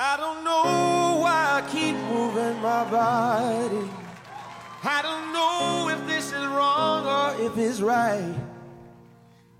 [0.00, 3.90] I don't know why I keep moving my body.
[4.84, 8.34] I don't know if this is wrong or if it's right.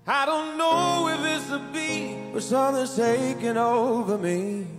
[0.07, 4.78] I don't know if it's the beat or something's taking over me.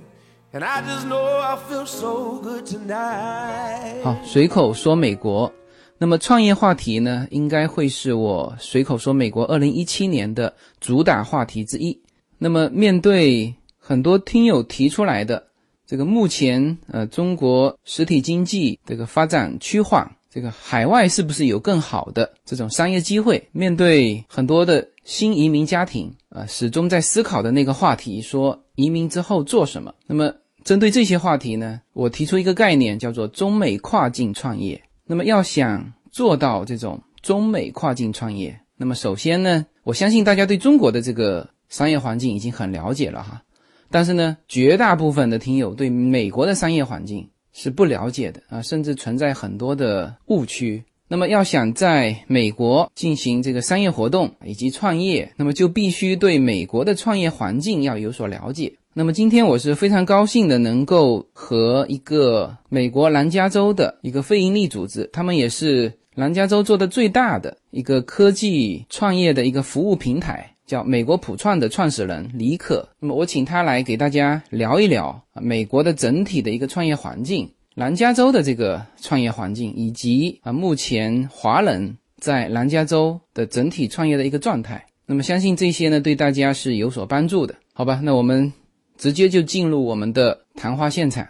[4.03, 5.53] 好，随口说美国。
[5.96, 11.96] 那么创业话题呢，应该会是我随口说美国二零一七年的主打话题之一。
[12.36, 15.46] 那么面对很多听友提出来的
[15.86, 23.48] 这个目前呃中国实体经济这个发展趋缓，这个海外是不是有更好的这种商业机会？
[23.53, 29.95] 面对很多的新移民家庭啊、始终在思考的那个话题，说移民之后做什么？
[30.07, 30.32] 那么
[30.64, 34.81] 针对这些话题呢，我提出一个概念，叫做中美跨境创业。
[35.07, 43.43] 那么要想做到这种中美跨境创业，那么首先呢，我相信大家对中国的这个商业环境已经很了解了哈，
[43.91, 50.84] 但是呢，绝大部分的听友对美国的商业环境是不了解的啊，甚至存在很多的误区。
[51.09, 58.73] 那么要想在美国进行这个商业活动以及创业，那么就必须对美国的创业环境要有所了解。
[58.93, 72.89] 那么今天我是非常高兴的，能够和一个美国南加州的一个非营利组织，他们也是南加州做的最大的一个科技创业的一个服务平台，叫美国普创的创始人李可。
[72.99, 84.85] 那么我请他来给大家聊一聊啊美国的整体的一个创业环境，南加州的这个创业环境，以及啊目前华人在南加州的整体创业的一个状态。
[85.07, 88.01] 那么相信这些呢对大家是有所帮助的，好吧？
[88.03, 88.53] 那我们。
[89.01, 91.27] 直接就进入我们的谈话现场。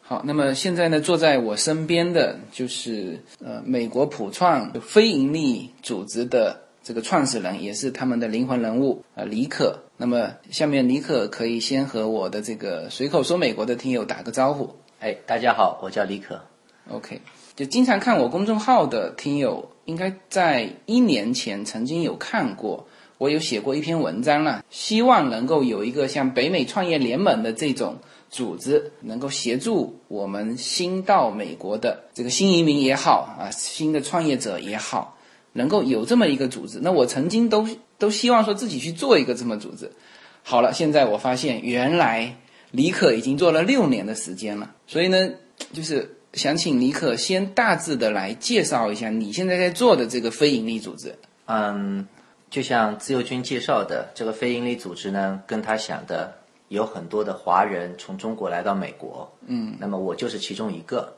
[0.00, 9.76] 好，那么现在呢，坐在我身边的就是呃，美国普创非盈利组织的这个创始人，也是他们的灵魂人物呃，李可。
[9.96, 14.70] 那么下面李可可以先和我的这个随口说美国的听友打个招呼。
[15.00, 16.40] 哎，大家好，我叫李可。
[16.88, 17.20] OK，
[17.56, 22.86] 就经常看我公众号的听友，应该在一年前曾经有看过。
[23.18, 27.96] 我有写过一篇文章了，希望能够有一个像北美创业联盟的这种
[28.30, 35.18] 组织，能够协助我们新到美国的这个新移民也好啊，新的创业者也好，
[35.54, 36.78] 能够有这么一个组织。
[36.80, 37.66] 那我曾经都
[37.98, 39.90] 都希望说自己去做一个这么组织。
[40.44, 42.36] 好了，现在我发现原来
[42.70, 45.30] 李可已经做了六年的时间了，所以呢，
[45.72, 51.16] 就是想请李可先大致的来介绍一下你现在在做的这个非营利组织。
[51.46, 52.06] 嗯。
[52.50, 56.32] 就像自由军介绍的，这个非营利组织呢，跟他想的
[56.68, 61.14] 有很多的华人从中国来到美国，嗯，那么我就是其中一个。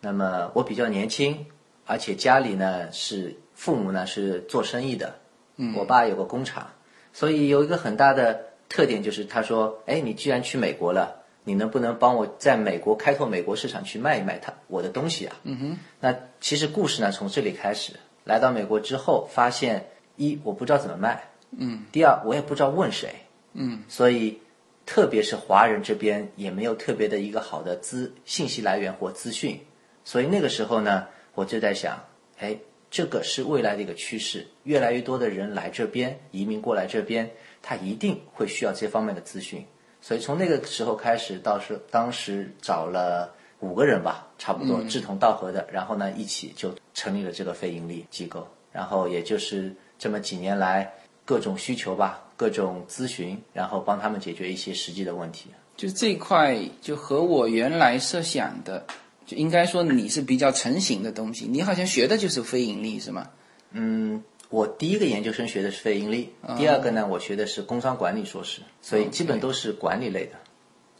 [0.00, 1.46] 那么我比较年轻，
[1.86, 5.14] 而且家里呢是父母呢是做生意的，
[5.56, 6.68] 嗯，我爸有个工厂，
[7.12, 15.36] 所以有一个很大的特点就是他说，哎，你既然去美国了，你能不能帮我在美国开拓美国市场去卖一卖他我的东西啊？
[15.44, 17.92] 嗯哼，那其实故事呢从这里开始，
[18.24, 19.86] 来到美国之后发现。
[20.16, 21.22] 一我不知道怎么卖，
[21.56, 23.14] 嗯，第二我也不知道问谁，
[23.52, 24.40] 嗯，所以
[24.86, 29.60] 特别是华人这边也没有特别的一个好的资信息来源或资讯，
[30.04, 31.98] 所以那个时候呢，我就在想，
[32.38, 32.56] 哎，
[32.90, 37.28] 这个是未来的一个趋势，越来越多的人来这边移民过来这边，
[37.62, 39.64] 他一定会需要这方面的资讯，
[40.00, 49.74] 所以从那个时候开始，到时当时找了五个人吧，差不多志同道合的，然后呢一起就成立了这个非盈利机构，然后也就是。
[49.98, 50.92] 这么几年来，
[51.24, 55.50] 各种需求吧，各种咨询，然后帮他们解决一些实际的问题。
[55.76, 58.86] 就这一块，就和我原来设想的，
[59.26, 61.46] 就应该说你是比较成型的东西。
[61.46, 63.30] 你好像学的就是非盈利，是吗？
[63.72, 70.32] 嗯，我第一个研究生学的是非盈利，第二个呢，我学的是工商管理硕士，所以基本都是管理类的。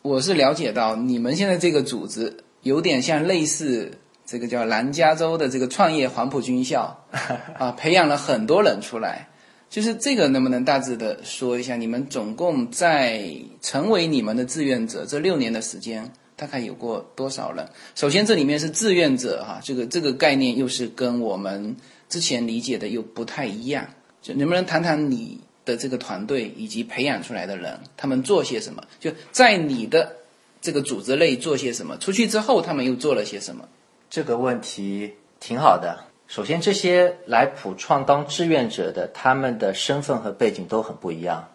[0.03, 3.99] 我是了解到你们现在这个组织有点像类似。
[4.27, 7.05] 这个叫南加州的这个创业黄埔军校
[7.59, 9.29] 啊，培养了很多人出来。
[9.71, 11.75] 就是这个能不能大致的说一下？
[11.75, 13.29] 你们总共在
[13.61, 17.69] 成为你们的志愿者这六年的时间，大概有过多少人？
[17.97, 21.75] 首先，这里面是志愿者哈，这个这个概念又是跟我们
[22.09, 23.85] 之前理解的又不太一样。
[24.23, 28.83] 就能不能谈谈你的这个团队以及培养出来的人，他们做些什么？
[29.01, 30.17] 就在你的
[30.63, 31.99] 这个组织内做些什么？
[31.99, 33.69] 出去之后，他们又做了些什么？
[34.15, 36.05] 这个问题挺好的。
[36.29, 41.49] 首先，这些来普创当志愿者的，他们的身份和背景都很不一样。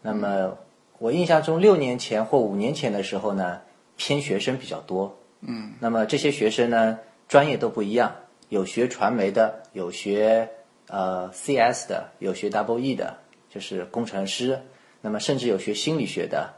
[0.00, 0.56] 那么，
[0.98, 3.60] 我印象中六年前或五年前的时候呢，
[3.98, 5.18] 偏学生比较多。
[5.42, 5.74] 嗯。
[5.80, 8.10] 那么这些学生呢，专业都不一样，
[8.48, 10.48] 有学传媒的，有学
[10.86, 13.18] 呃 CS 的，有学 Double E 的，
[13.50, 14.58] 就是工程师。
[15.02, 16.54] 那么甚至有学心理学的，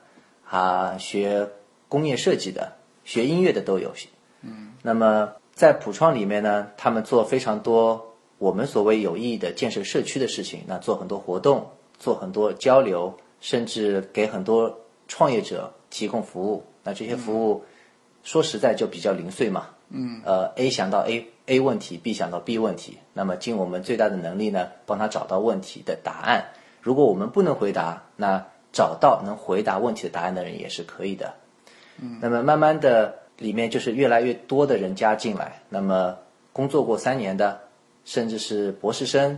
[0.49, 1.49] 啊，学
[1.89, 2.75] 工业设计的，
[3.05, 3.93] 学音乐的都有。
[4.43, 4.75] 嗯。
[4.83, 11.69] 那么在普创里面呢，他们做非常多我们所谓有意义的建设社区的事情，那做很多活动，
[11.99, 14.75] 做很多交流，甚至给很多
[15.07, 16.65] 创业者提供服务。
[16.83, 17.63] 那这些服务
[18.23, 19.67] 说实在就比较零碎嘛。
[19.91, 20.23] 嗯。
[20.25, 26.43] 呃，A 想到 A A 问题，B 想到 B 问题，那么尽我们最大的能力呢，帮他找到问题的答案。
[26.81, 31.35] 如果我们不能回答，那找到能回答问题的答案的人也是可以的。
[32.01, 35.61] 嗯，那么慢慢的，里面就是越来越多的人加进来。
[35.69, 36.17] 那么
[36.53, 37.61] 工作过三年的，
[38.05, 39.37] 甚至是博士生，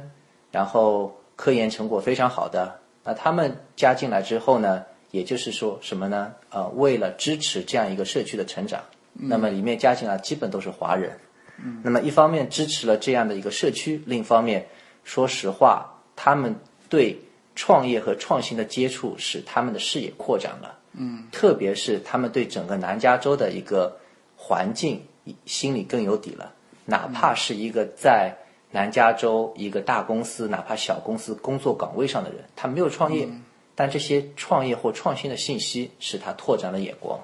[0.51, 6.35] 然后科研成果非常好的，那他们加进来之后呢，也就是说什么呢？
[6.51, 8.83] 呃，为了支持这样一个社区的成长，
[9.15, 11.19] 那么里面加进来基本都是华人。
[11.65, 14.67] 嗯，那么一方面支持了这样的一个社区，另一方面，
[15.03, 16.55] 说实话，他们
[16.91, 17.19] 对。
[17.55, 23.97] 创业和创新的接触使他们的视野扩展了，嗯，特别是他们对整个南加州的一个
[24.37, 25.03] 环境
[25.47, 26.53] 心里更有底了。
[26.85, 28.37] 哪怕是一个在
[28.73, 33.29] 南加州一个大公司，哪怕小公司工作岗位上的人，他没有创业，
[33.75, 37.21] 但这些创业或创新的信息使他拓展了眼光。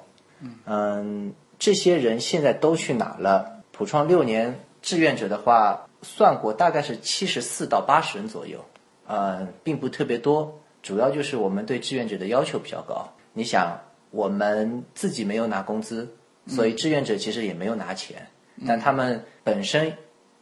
[0.67, 3.63] 嗯，这些人现在都去哪了？
[3.73, 8.65] 普创六年志愿者的话，算过大概是七十四到八十人左右。
[9.07, 13.09] 呃，并不特别多，主要就是我们对志愿者的要求比较高。
[13.39, 13.81] 你想，
[14.11, 16.09] 我们自己没有拿工资，
[16.49, 18.27] 所以志愿者其实也没有拿钱，
[18.67, 19.93] 但他们本身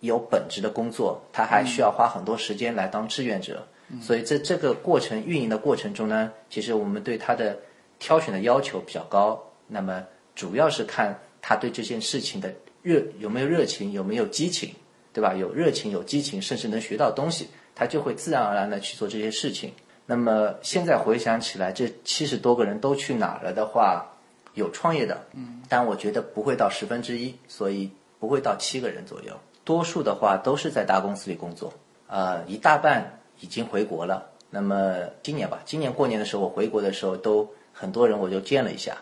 [0.00, 3.68] 有本职的工作，他还需要花很多时间来当志愿者，
[4.00, 7.58] 所以在这个过程运营的过程中呢，其实我们对他的
[7.98, 9.38] 挑选的要求比较高。
[9.66, 10.02] 那么
[10.34, 12.50] 主要是看他对这件事情的
[12.80, 14.70] 热有没有热情，有没有激情，
[15.12, 15.34] 对吧？
[15.34, 17.48] 有热情，有激情，甚至能学到东西。
[17.74, 19.70] 他就会自然而然的去做这些事情。
[20.06, 24.06] 那么现在回想起来，这七十多个人都去哪了的话，
[24.54, 29.32] 有创业的，嗯，但我觉得不会到十分之一，所以不会到七个人左右。
[29.64, 31.72] 多数的话都是在大公司里工作，
[32.06, 34.30] 呃，一大半已经回国了。
[34.48, 38.96] 那么今年吧，今年过年的时候我回国的时候，都很多人我就见了一下，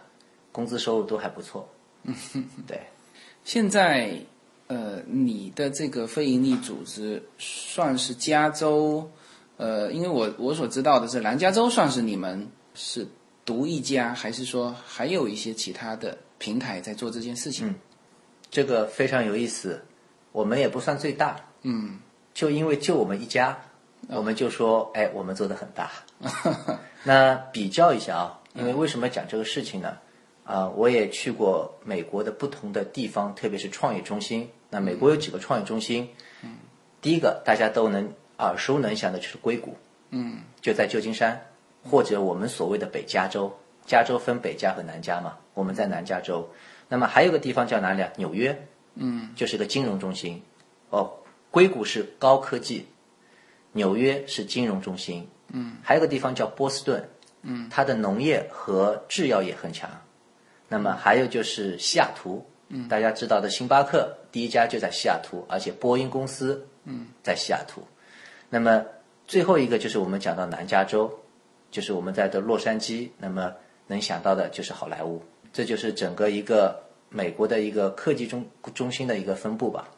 [0.50, 1.68] 工资收入都还不错。
[2.04, 2.14] 嗯，
[2.66, 2.80] 对，
[3.44, 4.18] 现在。
[4.66, 9.06] 呃，你的这个非营利组织算是加州，
[9.64, 13.08] 呃，因为我我所知道的是南加州算是你们是
[13.46, 17.68] 独一家，还是说还有一些其他的平台在做这件事情？
[17.68, 17.74] 嗯，
[18.50, 19.82] 这个非常有意思，
[20.32, 21.98] 我们也不算最大，嗯，
[22.34, 23.58] 就因为就我们一家，
[24.08, 25.90] 我们就说，哎，我们做的很大。
[27.04, 29.96] 那比较一下啊，因为为什么讲这个事情呢？
[30.44, 34.50] 啊，我也去过美国的不同的地方，特别是创业中心。
[34.68, 36.10] 那美国有几个创业中心？
[36.42, 36.56] 嗯，
[37.00, 39.76] 第一个大家都能耳熟能详的就是硅谷，
[40.10, 41.40] 嗯，就在旧金山，
[41.82, 43.52] 或者我们所谓的北加州。
[43.86, 46.48] 加州分北加和南加嘛，我们在南加州。
[46.88, 48.10] 那么还有个地方叫哪里啊？
[48.16, 50.42] 纽约，嗯，就是个金融中心。
[50.88, 51.12] 哦，
[51.50, 52.86] 硅谷是高科技，
[53.72, 55.28] 纽约是金融中心。
[55.48, 57.06] 嗯，还有个地方叫波士顿，
[57.42, 59.90] 嗯，它的农业和制药业很强。
[60.66, 67.82] 那么还有就是西雅图，嗯，大家知道的星巴克第一家就在西雅图，而且波音公司，嗯，在西雅图。
[68.54, 68.86] 那么
[69.26, 71.10] 最后一个就是我们讲到南加州，
[71.72, 73.08] 就是我们在的洛杉矶。
[73.18, 73.52] 那么
[73.88, 75.20] 能想到的就是好莱坞，
[75.52, 79.90] 这就是整个一个美国的一个科技中中心的一个分布吧。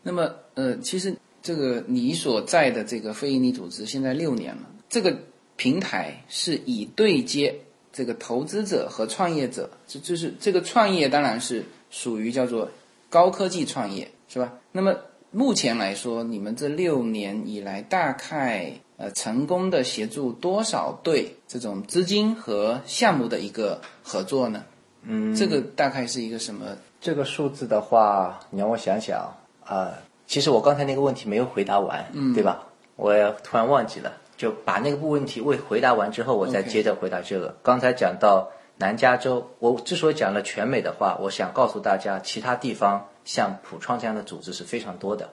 [0.00, 5.18] 那么呃，其实这个你所在的这个非营利组织现在六年了，这个
[5.56, 7.58] 平台是以对接。
[7.92, 12.68] 这个投资者和创业者，这就是这个创业当然是属于叫做
[13.10, 14.52] 高科技创业，是吧？
[14.70, 14.96] 那么
[15.34, 24.62] 目前来说，你们这六年以来大概呃成功的协助多少对这种资金和项目的一个合作呢？
[25.02, 26.64] 嗯，这个大概是一个什么？
[27.00, 29.92] 这个数字的话，你让我想想啊，
[30.24, 32.64] 其实我刚才那个问题没有回答完，嗯，对吧？
[32.94, 33.12] 我
[33.42, 34.12] 突然忘记了。
[34.36, 37.56] 就把那个部问题未回答完之后，我再接着回答这个。
[37.62, 38.48] 刚才讲到
[38.78, 45.32] 南加州，我之所以讲了全美的话，我想告诉大家，其他地方像普创这样的组织是非常多的，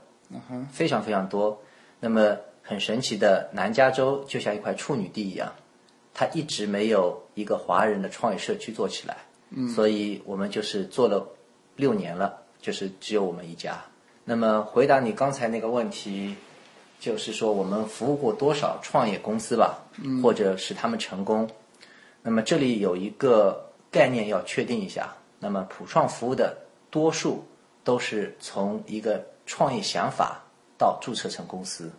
[0.72, 1.62] 非常非常多。
[2.00, 5.54] 那么很神奇的，南加州就像一块处女地一样，
[6.14, 9.18] 它一直没有一个华人的创业社区做起来，
[9.52, 11.28] 嗯所以我们就是做了
[11.76, 13.80] 六年了，就是只有我们一家。
[14.24, 16.36] 那么回答你刚才那个问题。
[17.02, 19.84] 就是说，我们服务过多少创业公司吧，
[20.22, 21.50] 或者使他们成功。
[22.22, 25.12] 那么这里有一个概念要确定一下。
[25.40, 26.56] 那么普创服务的
[26.92, 27.44] 多数
[27.92, 30.42] 都是从一个创业想法
[30.78, 31.92] 到注册成公司。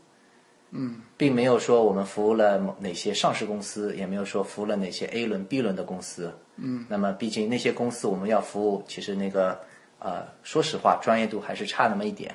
[0.71, 6.33] 嗯，并没有说我们服务了某哪些上市公司，也没有说服务了哪些 A 轮、B 轮的公司。
[6.57, 9.61] 嗯，那么毕竟那些公司我们要服务，其实那个
[9.99, 12.35] 呃，说实话，专业度还是差那么一点。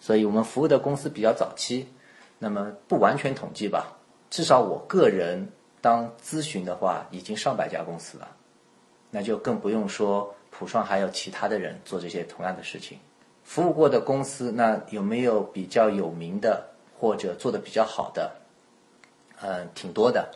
[0.00, 1.86] 所以我们服务的公司比较早期，
[2.40, 3.96] 那么不完全统计吧，
[4.30, 5.48] 至少我个人
[5.80, 8.26] 当咨询的话，已经上百家公司了，
[9.12, 12.98] 那就更不用说普创还有其他的人做这些同样的事情。
[13.44, 16.66] 服务过的公司，那有没有比较有名的？
[16.98, 18.30] 或者做的比较好的，
[19.40, 20.32] 嗯，挺多的。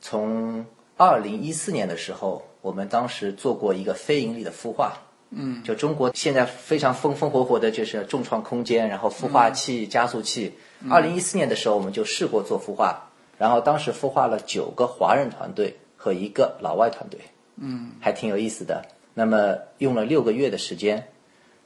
[0.00, 0.64] 从
[0.96, 10.54] 二零一四年的时候，我们当时做过一个非盈利的孵化，嗯，就中国现在非常风风火火的就是众创空间，然后孵化器、加速器。
[10.88, 17.20] 二零一四年的时候，我们就试过做孵化，然后当时孵化了九个华人团队和一个老外团队，
[17.56, 18.84] 嗯，还挺有意思的。
[19.16, 21.08] 那么用了六个月的时间，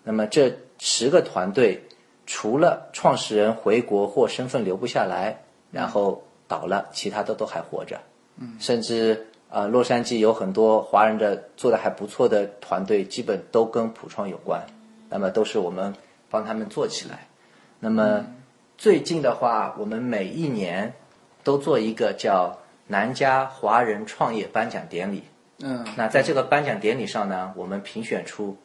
[0.04, 1.84] 那么这十个团队。
[2.32, 5.42] 除了创始人回国或身份留不下来，
[5.72, 7.98] 然后倒了，其他的都还活着。
[8.36, 14.64] 嗯，甚至啊，洛杉矶有很多华人的做的还不错的团队，基本都跟普创有关。
[15.08, 15.92] 那么都是我们
[16.30, 17.26] 帮他们做起来。
[17.80, 18.24] 那么
[18.78, 20.94] 最近的话，我们每一年
[21.42, 25.24] 都做一个叫南加华人创业颁奖典礼。
[25.62, 28.56] 嗯，那在这个颁奖典礼上呢，我们评选出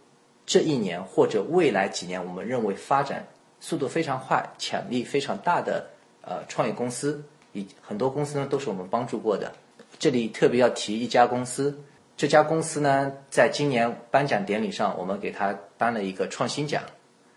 [0.45, 3.25] 这一年或者未来几年我们认为发展。
[3.61, 5.87] 速度非常快、潜力非常大的
[6.21, 7.23] 呃创业公司，
[7.53, 9.51] 以很多公司呢都是我们帮助过的。
[9.97, 11.75] 这里特别要提一家公司，
[12.15, 16.83] 这家公司呢在今年颁奖典礼上，我们给他颁了一个创新奖。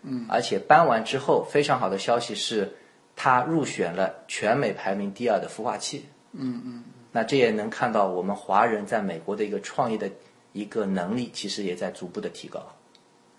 [0.03, 2.77] 嗯，而且颁完之后，非常好的消息是，
[3.15, 6.05] 他入选了全美排名第二的孵化器。
[6.33, 6.83] 嗯嗯。
[7.11, 10.09] 那这也能看到我们华人在美国的一个创业的
[10.53, 12.61] 一个能力，其实也在逐步的提高。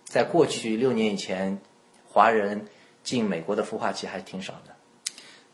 [0.05, 1.59] 在过去六年以前，
[2.07, 2.65] 华人。
[3.03, 4.75] 进美国的孵化器还挺少的，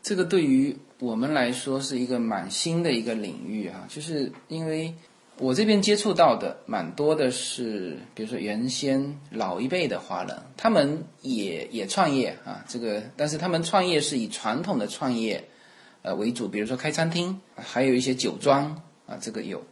[0.02, 4.92] 这个对于我们来说是一个蛮新的一个领域哈，就是因为
[5.38, 15.42] 我这边接触到的蛮多的是，比如说原先老一辈的华人，他们也也创业啊，这个但是他们创业是以传统的创业
[16.08, 18.64] 呃为主，比如说开餐厅，还有一些酒庄
[19.06, 19.62] 啊，这个有，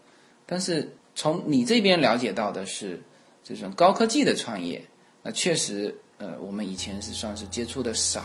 [0.45, 3.02] 但是从你这边了解到的是
[3.43, 4.85] 这种高科技的创业，
[5.23, 5.95] 那确实。
[6.19, 8.23] 呃，我们以前是算是接触的少。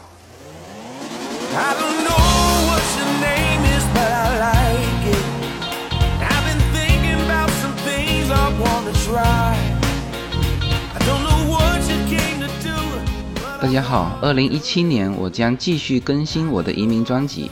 [13.62, 17.51] 大家好，二零一七年我将继续更新我的移民专辑。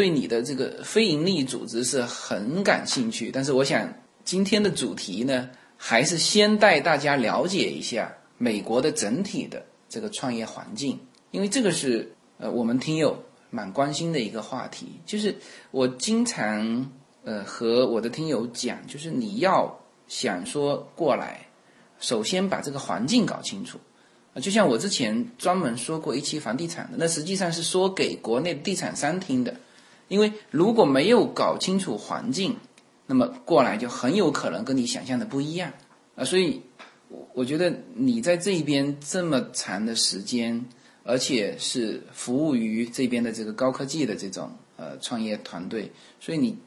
[0.00, 3.92] 对你的这个非营利组织是很感兴趣，但是我想
[4.24, 10.98] 今天的主题呢，还是先带大家了解一下美国的整体的这个创业环境，
[11.32, 14.86] 因为这个是呃我们听友蛮关心的一个话题。
[15.04, 15.36] 就是
[15.70, 16.90] 我经常
[17.24, 19.78] 呃和我的听友讲，就是你要
[20.08, 21.46] 想说过来，
[21.98, 23.78] 首先把这个环境搞清楚。
[24.32, 29.54] 啊，就像我之前专门说过一期房地产的，那实际上是说给国内地产商听的，
[30.10, 32.56] 因为如果没有搞清楚环境，
[33.06, 35.72] 那么过来就很有可能跟你想象的不一样
[36.16, 36.22] 啊。
[36.22, 36.60] 所以，
[37.08, 40.66] 我我觉得你在这边这么长的时间，
[41.04, 45.90] 而且是服务于这边的这个高科技的这种呃创业团队，
[46.20, 46.58] 所以你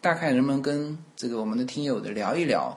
[0.00, 2.76] 大概能不能跟这个我们的听友的聊一聊，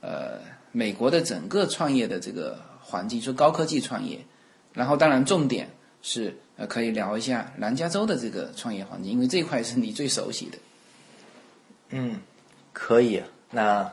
[0.00, 0.40] 呃，
[0.72, 2.66] 美国的整个创业的这个。
[2.80, 4.24] 环境说高科技创业，
[4.72, 5.68] 然后当然重点
[6.02, 10.58] 是呃可以聊一下南加州的这个创业环境，因为这块是你最熟悉的。
[11.90, 12.20] 嗯，
[12.72, 13.22] 可以。
[13.50, 13.92] 那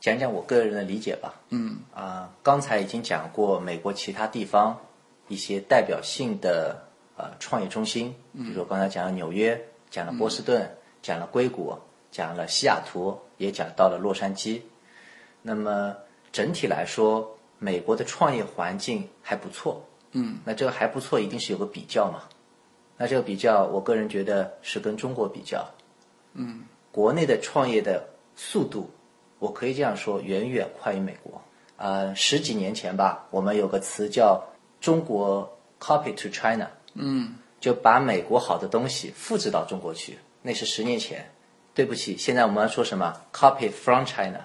[0.00, 1.34] 讲讲我个人的理解吧。
[1.50, 4.78] 嗯啊，刚才已经讲过美国其他地方
[5.28, 6.82] 一些代表性的
[7.16, 10.70] 呃创业中心，比如说刚才讲了纽约，讲了波士顿，
[11.02, 11.76] 讲了硅谷，
[12.10, 14.60] 讲了西雅图，也讲到了洛杉矶。
[15.42, 15.96] 那么
[16.32, 17.32] 整体来说。
[17.58, 19.82] 美国的创业环境还不错，
[20.18, 22.22] 嗯，那这个还不错，一定是有个比较嘛。
[22.96, 25.68] 那这个比较，我个人觉得是跟中国比较，
[26.32, 28.90] 嗯，国内的创业的速度
[29.38, 31.42] 我可以这样说，远远快于美国。
[31.76, 34.42] 呃，十几年前吧，我们有个词叫
[34.80, 40.18] “中国 copy to China”，嗯，就把美国好的东西复制到中国去。
[40.42, 41.30] 那是十年前。
[41.76, 44.40] 对不起，现在我们要说什么？copy from China，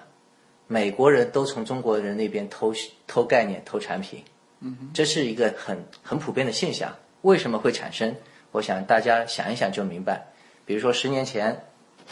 [0.66, 2.74] 美国人都从中国人那边偷
[3.06, 4.22] 偷概念、偷产品，
[4.62, 6.96] 嗯，这是一个很很普遍的现象。
[7.22, 8.16] 为什么会产生？
[8.52, 10.28] 我想大家想一想就明白。
[10.64, 11.64] 比如说十年前，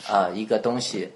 [0.08, 1.12] 啊，一个东西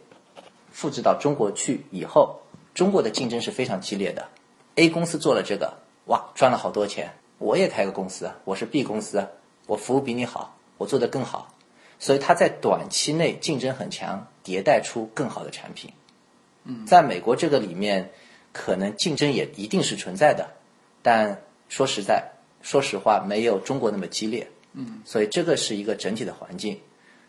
[0.71, 2.41] 复制到中国去以后，
[2.75, 4.29] 中国的竞争是非常激烈的。
[4.77, 5.75] A 公司做了这个，
[6.07, 7.13] 哇，赚了好多钱。
[7.39, 9.29] 我也开个公司，我是 B 公司，
[9.67, 11.53] 我服务比你好，我做得更好。
[11.99, 15.93] 所以它在短期内竞争很强，迭代出更好的产品。
[16.65, 18.11] 嗯，在美国这个里面，
[18.53, 20.51] 可能竞争也一定是存在的，
[21.05, 22.25] 但说实在，
[22.63, 24.49] 说实话，没有中国那么激烈。
[24.73, 26.81] 嗯，所以这个是一个整体的环境。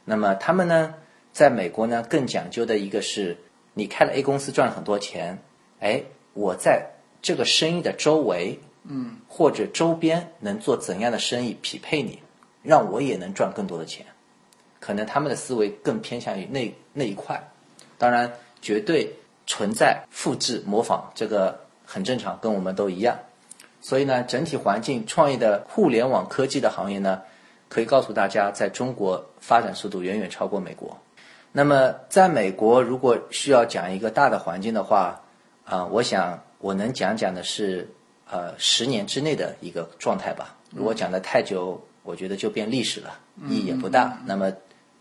[0.05, 0.95] 那么他们呢，
[1.33, 3.37] 在美国呢，更讲究的一个是，
[3.73, 5.37] 你开了 A 公司赚了很多钱，
[5.81, 6.01] 哎，
[6.33, 6.89] 我在
[7.21, 12.19] 这个生意的周围，嗯，或者周边能做怎样的生意匹配你，
[12.63, 14.05] 让我也能赚更多的钱。
[14.79, 17.51] 可能他们的思维更偏向于那那一块，
[17.97, 19.11] 当然绝对
[19.45, 23.19] 存在复制模仿，这个很正常，跟我们都一样。
[23.87, 27.21] 所以呢，整体环境创业的互联网科技的行业呢，
[27.69, 30.97] 可以告诉大家，在中国发展速度远远超过美国。
[31.51, 35.21] 那么，在美国，如果需要讲一个大的环境的话，
[35.65, 37.87] 啊，我想我能讲讲的是，
[38.27, 40.55] 呃，十年之内的一个状态吧。
[40.71, 44.17] 如果讲的太久，我觉得就变历史了，意义也不大。
[44.25, 44.51] 那么。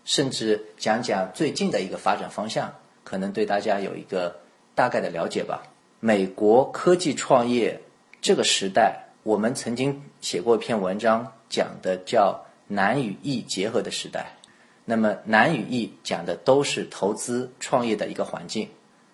[0.06, 2.74] 甚至讲讲最近的一个发展方向，
[3.04, 4.36] 可能对大家有一个
[4.74, 5.62] 大概的了解吧。
[5.98, 7.80] 美国科技创业
[8.24, 14.38] 这个时代，我们曾经写过一篇文章，讲的叫难与易结合的时代。
[14.86, 18.70] 那么难与易讲的都是投资创业的一个环境。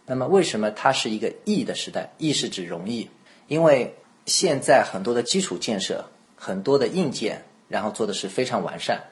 [0.06, 2.12] 那么为什么它是一个易的时代？
[2.18, 3.10] 易是指容易，
[3.49, 3.96] 因为
[4.26, 6.04] 现在很多的基础建设、
[6.36, 9.02] 很多的硬件，然后做的是非常完善。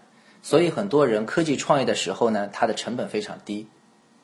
[0.44, 3.66] 所以很多人科技创业的时候呢，它的成本非常低。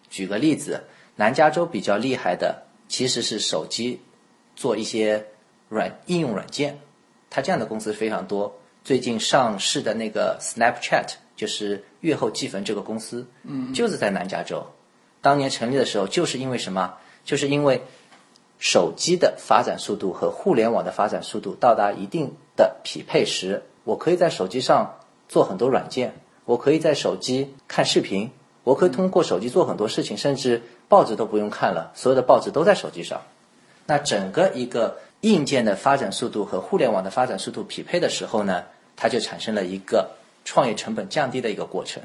[0.08, 0.84] 举个例子，
[1.16, 4.00] 南加州比较厉害的其实是手机
[4.54, 5.26] 做一些
[5.74, 6.78] 软应用软件，
[7.28, 8.54] 它这样的公司非常多。
[8.84, 14.64] 最近上市的那个 Snapchat 就是月后积分这个公司，嗯，就是在南加州。
[15.20, 16.94] 当年成立的时候，就是因为什么？
[17.24, 17.82] 就是因为
[18.58, 25.00] 手机的发展速度和互联网的发展速度到达一定的匹配时，我可以在手机上。
[25.26, 28.30] 做很多软件，我可以在手机看视频，
[28.62, 33.22] 我可以通过手机做很多事情，甚至报纸都不用看了，所有的报纸都在手机上。
[33.87, 40.10] 那整个一个硬件的发展速度和互联网的发展速度匹配的时候呢，它就产生了一个
[40.44, 42.02] 创业成本降低的一个过程。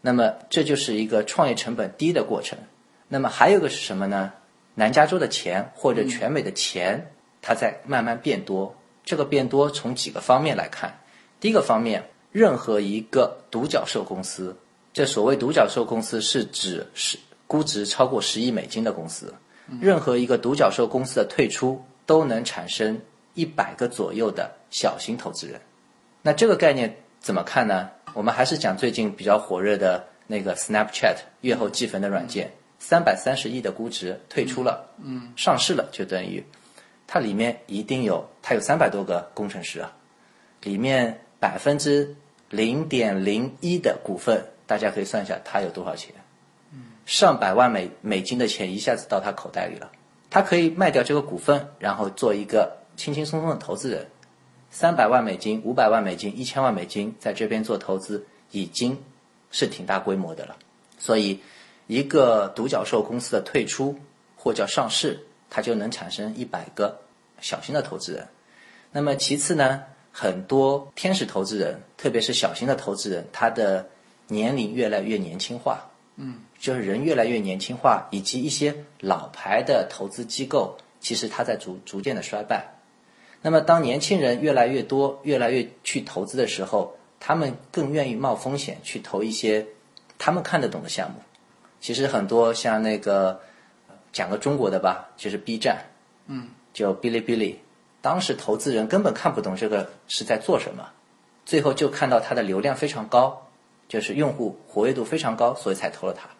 [0.00, 2.58] 那么这就是一个创业成本低的过程。
[3.06, 4.32] 那么还有个是什么呢？
[4.74, 8.74] 南加州的钱或者全美的钱，它在慢慢变多。
[9.04, 10.98] 这个变多从几个方面来看，
[11.38, 12.10] 第一个方面。
[12.32, 14.56] 任何一个独角兽公司，
[14.92, 17.16] 这所谓独角兽公司是指是
[17.46, 19.32] 估值超过十亿美金的公司。
[19.80, 23.00] 任何一个独角兽公司的退出，都能产生
[23.34, 25.60] 一百个左右的小型投资人。
[26.22, 27.90] 那这个概念怎么看呢？
[28.12, 36.44] 我们还是讲最近比较火热的那个 Snapchat 月后积分的软件，三百三十亿的估值退出了，嗯，上市了就等于
[37.06, 39.92] 它里面一定有它有三百多个工程师啊，
[40.62, 42.14] 里面百分之。
[42.50, 46.14] 零点零一的股份，大家可以算一下，它有多少钱？
[47.04, 49.90] 上百万美美金的钱一下子到他口袋里了。
[50.34, 54.08] 他可以卖掉这个股份，然后做一个轻轻松松的投资人。
[54.68, 58.98] 三百万美金、五百万美金、一千万美金在这边做投资，已经
[59.52, 60.56] 是挺大规模的了。
[60.98, 61.38] 所以，
[61.86, 63.96] 一个独角兽公司的退出
[64.34, 66.98] 或叫上市，它就能产生一百个
[67.40, 68.26] 小型的投资人。
[68.90, 69.84] 那么其次呢？
[70.10, 73.88] 很多天使投资人，特别是小型的投资人，他的
[74.26, 82.76] 年龄越来越年轻化，嗯，就是人越来越年轻化，以及一些老牌的投资机构，其实它在逐逐渐的衰败。
[83.42, 89.66] 那么，当年轻人越来越多，越来越去投资的时候，他们更愿意冒风险去投一些
[90.16, 91.16] 他们看得懂的项目。
[91.82, 93.42] 其实很多像那个
[94.10, 95.84] 讲个中国的吧，就是 B 站，
[96.28, 97.60] 嗯，就哔哩哔哩。
[98.00, 100.88] 当时投资人根本看不懂这个是在做什么，
[101.44, 103.48] 最后就看到它的流量非常高，
[103.86, 106.30] 就是用户活跃度非常高，所以才投了它。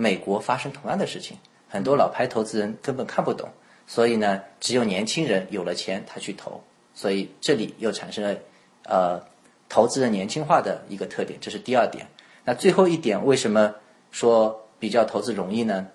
[0.00, 1.36] 美国发生同样的事情，
[1.68, 3.48] 很多老牌投资人根本看不懂，
[3.84, 6.62] 所以呢，只有年轻人有了钱他去投，
[6.94, 8.38] 所以这里又产生了
[8.84, 9.20] 呃
[9.68, 12.06] 投资人年轻化的一个特点，这是第二点。
[12.44, 13.74] 那最后一点为什么
[14.12, 15.88] 说比较投资容易呢？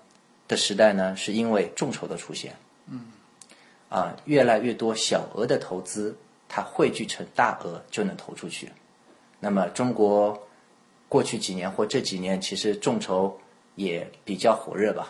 [0.50, 2.54] 的时代呢，是因为众筹的出现。
[2.88, 3.06] 嗯，
[3.88, 6.18] 啊，越来越多小额的投资，
[6.50, 8.70] 它汇聚成大额就能投出去。
[9.40, 10.46] 那么中国
[11.08, 13.40] 过去几年或这几年，其实众筹
[13.76, 15.10] 也比较火热吧。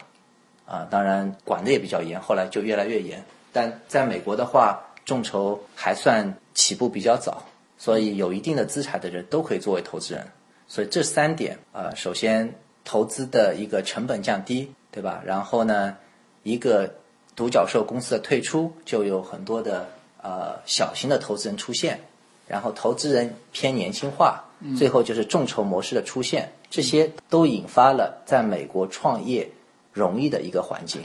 [0.65, 3.23] 啊，当然管的也比较严，后来就越来越严。
[3.51, 7.43] 但在美国的话，众筹还算起步比较早，
[7.77, 10.25] 所以有一定的资产的人都可以作为投资人。
[10.67, 15.21] 所以这三点，呃，首先投资的一个成本降低，对吧？
[15.25, 15.97] 然后呢，
[16.43, 16.89] 一个
[17.35, 19.87] 独角兽公司的退出，就有很多的
[20.21, 21.99] 呃小型的投资人出现，
[22.47, 24.43] 然后投资人偏年轻化，
[24.77, 29.47] 最后就是众筹模式的出现，这些都引发了在美国创业
[29.91, 31.03] 容易的一个环境。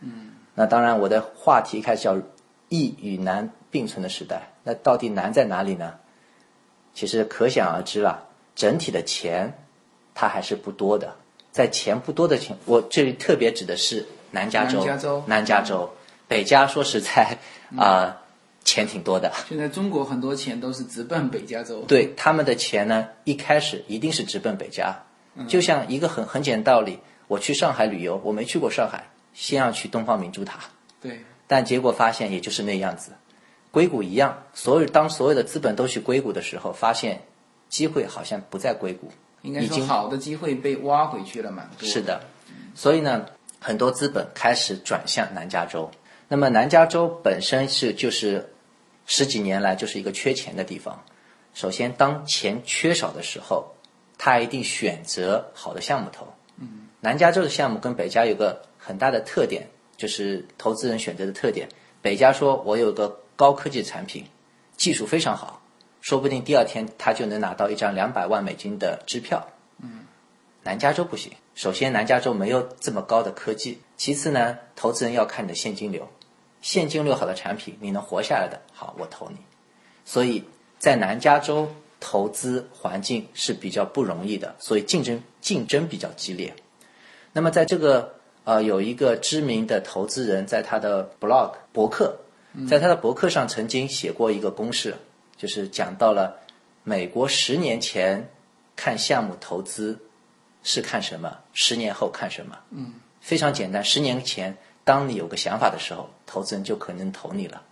[0.00, 2.18] 嗯，那当然，我的话题开始叫
[2.68, 4.50] 易与难并存的时代。
[4.62, 5.94] 那到底难在哪里呢？
[6.92, 8.28] 其实可想而知了。
[8.54, 9.64] 整体的钱，
[10.14, 11.16] 它还是不多的。
[11.50, 14.84] 在钱不多的情，我这里特别指的是南加州。
[14.84, 15.90] 南加州，南加州，
[16.28, 17.38] 北加说实在
[17.74, 18.19] 啊，
[18.64, 19.32] 钱挺多的。
[19.48, 21.82] 现在中国很多钱都是直奔北加州。
[21.88, 25.04] 对他们的钱呢，一开始一定是直奔北加。
[25.48, 30.60] 就像一个很很简单道理，我去上海旅游，我没去过上海，先要去东方明珠塔。
[31.00, 31.24] 对。
[31.46, 33.12] 但结果发现也就是那样子。
[33.70, 37.22] 硅谷一样，所有当所有的资本都去硅谷的时候，发现。
[37.68, 41.70] 机会好像不在硅谷，应该说好的机会被挖回去了嘛？
[41.80, 42.20] 是的，
[42.74, 43.26] 所以呢，
[43.60, 45.88] 很多资本开始转向南加州。
[46.26, 48.49] 那么南加州本身是就是
[49.12, 51.04] 十几年来就是一个缺钱的地方。
[51.52, 53.74] 首先，当钱缺少的时候，
[54.16, 56.32] 他一定选择好的项目投。
[56.58, 61.68] 嗯，南加州的项目跟北加有个很大的特点，就是投资人选择的特点。
[62.00, 64.24] 北加说我有个高科技产品，
[64.76, 65.60] 技术非常好。
[66.00, 69.48] 说不定第二天他就能拿到一张两百万美金的支票。
[69.82, 70.06] 嗯，
[70.62, 71.32] 南加州不行。
[71.56, 73.80] 首先，南加州没有这么高的科技。
[73.96, 76.08] 其次呢，投资人要看你的现金流，
[76.60, 79.36] 现金流好的产品，你能活下来的，好，我投你。
[80.04, 80.44] 所以
[80.78, 81.68] 在南加州
[81.98, 86.54] 投资环境是比较不容易的，所以竞争竞争比较激烈。
[87.32, 92.16] 那么在这个呃，有一个知名的投资人在他的 blog 博客，
[92.68, 94.94] 在他的博客上曾经写过一个公式。
[95.36, 96.38] 就是讲到了
[96.84, 98.28] 美国十年前
[98.76, 99.98] 看项目投资
[100.62, 102.58] 是看什么，十年后看什么。
[102.70, 103.82] 嗯，非常简单。
[103.82, 104.56] 十年前，
[104.90, 107.62] 当你有个想法的时候，投资人就可能投你了。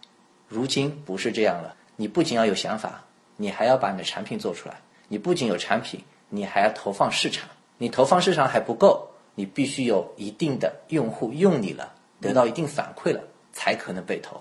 [0.46, 1.74] 如今不是这样了。
[1.96, 3.04] 你不仅要有想法，
[3.36, 4.80] 你还要把你的产品做出来。
[5.08, 7.48] 你不仅有产品，你还要投放市场。
[7.76, 9.04] 你投放市场还不够，
[9.34, 13.20] 你必须有一定的用户用你了，得到一定反馈了，
[13.52, 14.40] 才可能被投。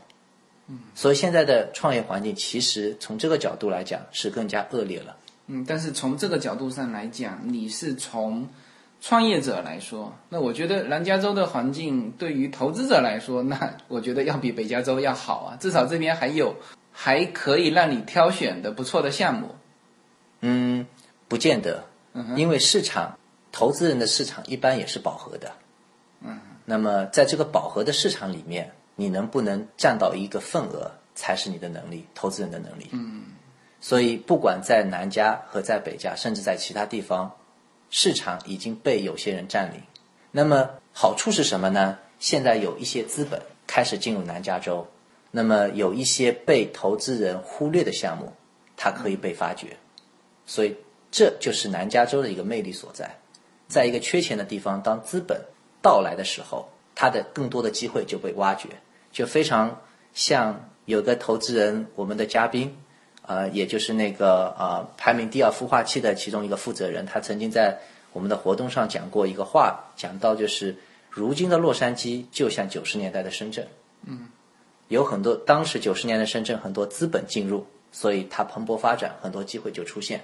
[0.68, 5.18] 嗯，所以现在的创业环境其实从这个角度来讲是更加恶劣了。
[5.48, 8.48] 嗯，但是从这个角度上来讲，你是从
[9.02, 16.56] 创业者来说，那我觉得南加州的环境对于投资者来说， 那我觉得要比北加州要好啊，至少这边还有
[16.92, 19.56] 还可以让你挑选的不错的项目。
[20.42, 20.86] 嗯，
[21.28, 21.84] 不见得，
[22.36, 23.18] 因为市场
[23.52, 25.52] 投资人的市场一般也是饱和的。
[26.22, 28.72] 嗯，那么在这个饱和的市场里面。
[29.00, 32.90] 你能不能占到一个份额，才是你的能力，投资人的能力。
[32.94, 33.26] 嗯，
[33.80, 37.32] 所以不管在南加和在北加，甚至在其他地方，
[37.89, 39.82] 市场已经被有些人占领。
[40.32, 41.97] 那么好处是什么呢？
[42.19, 44.88] 现在有一些资本开始进入南加州，
[45.32, 48.34] 那么有一些被投资人忽略的项目，
[48.76, 49.78] 它可以被发掘。
[50.45, 50.76] 所以
[51.12, 53.17] 这就是南加州的一个魅力所在。
[53.67, 55.41] 在一个缺钱的地方，当资本
[55.82, 58.69] 到来的时候，它的更多的机会就被挖掘。
[59.12, 59.82] 就非常
[60.13, 62.78] 像有个投资人，我们的嘉宾，
[63.28, 67.78] 呃，也就是那个呃排名第二孵化器的其中一个负责人，他曾经在
[68.13, 70.76] 我们的活动上讲过一个话，讲到就是
[71.10, 73.68] 如今的洛杉矶就像九十年代的深圳，
[74.06, 74.30] 嗯，
[74.88, 80.22] 有很多当时九十年的深圳很多资本进入，所以它蓬勃发展，很多机会就出现。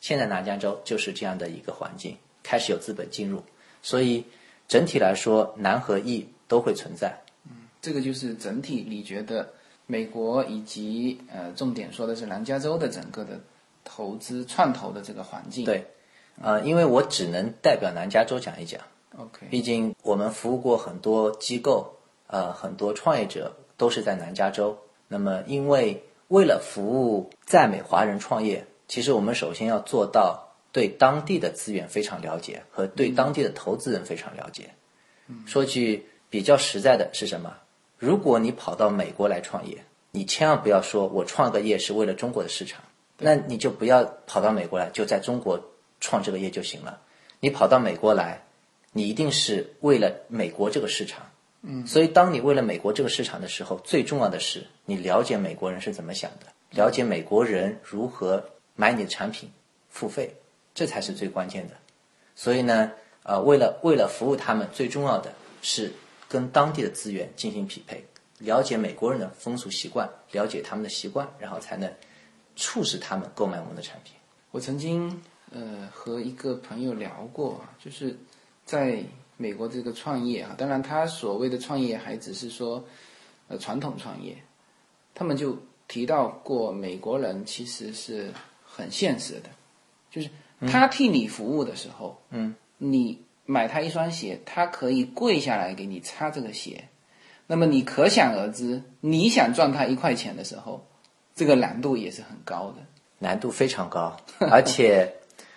[0.00, 3.42] 现在南加州就是这样的一个环境，开始有资本进入，
[3.82, 4.24] 所以
[4.66, 7.16] 整体来说难和易都会存在。
[7.44, 9.48] 嗯这个就是整体，你觉得
[9.90, 13.40] 美国以及呃，重点说的是南加州的整个的
[13.82, 15.64] 投资创投的这个环境。
[15.64, 15.84] 对，
[16.40, 18.80] 呃，因为我只能代表南加州讲一讲。
[19.18, 21.96] OK，毕竟我们服务过很多机构，
[22.28, 24.78] 呃，很多创业者都是在南加州。
[25.08, 34.70] 那么，因为为了服务在美华人创业，其实我们首先要做到对当地的资源非常了解，和对当地的投资人非常了解。
[35.46, 37.56] 说句比较实在的是什么？
[38.00, 42.82] 如果你跑到美国来创业，你千万不要说我创个业是为了中国的市场，
[43.18, 45.62] 那你就不要跑到美国来，就在中国
[46.00, 46.98] 创这个业就行了。
[47.40, 48.42] 你跑到美国来，
[48.92, 51.26] 你一定是为了美国这个市场。
[51.60, 58.42] 嗯，所以当你为了美国这个市场的时候，最重要的是你了解美国人是怎么想的，了解美国人如何
[58.76, 59.50] 买你的产品
[59.90, 60.34] 付费，
[60.72, 61.74] 这才是最关键的。
[62.34, 62.92] 所以呢，
[63.24, 65.92] 呃，为了为了服务他们，最重要的是
[66.30, 68.04] 跟当地的资源进行匹配，
[68.38, 71.92] 了解美国人的风俗习惯，了解他们的习惯，然后才能
[72.54, 74.14] 促使他们购买我们的产品。
[74.52, 78.16] 我曾经呃和一个朋友聊过，就是
[78.64, 79.02] 在
[79.36, 82.84] 美国这个创业啊，当然他所谓的创业还只是说
[83.48, 84.40] 呃传统创业，
[85.12, 88.32] 他们就提到过美国人其实是
[88.64, 89.50] 很现实的，
[90.12, 90.30] 就是
[90.68, 96.84] 他替你服务的时候，嗯，你买他一双鞋，他可以跪下来给你擦这个鞋，
[97.48, 100.86] 那么你可想而知，你想赚他一块钱的时候，
[101.34, 102.76] 这个难度也是很高的。
[103.18, 105.16] 难度非常高， 而且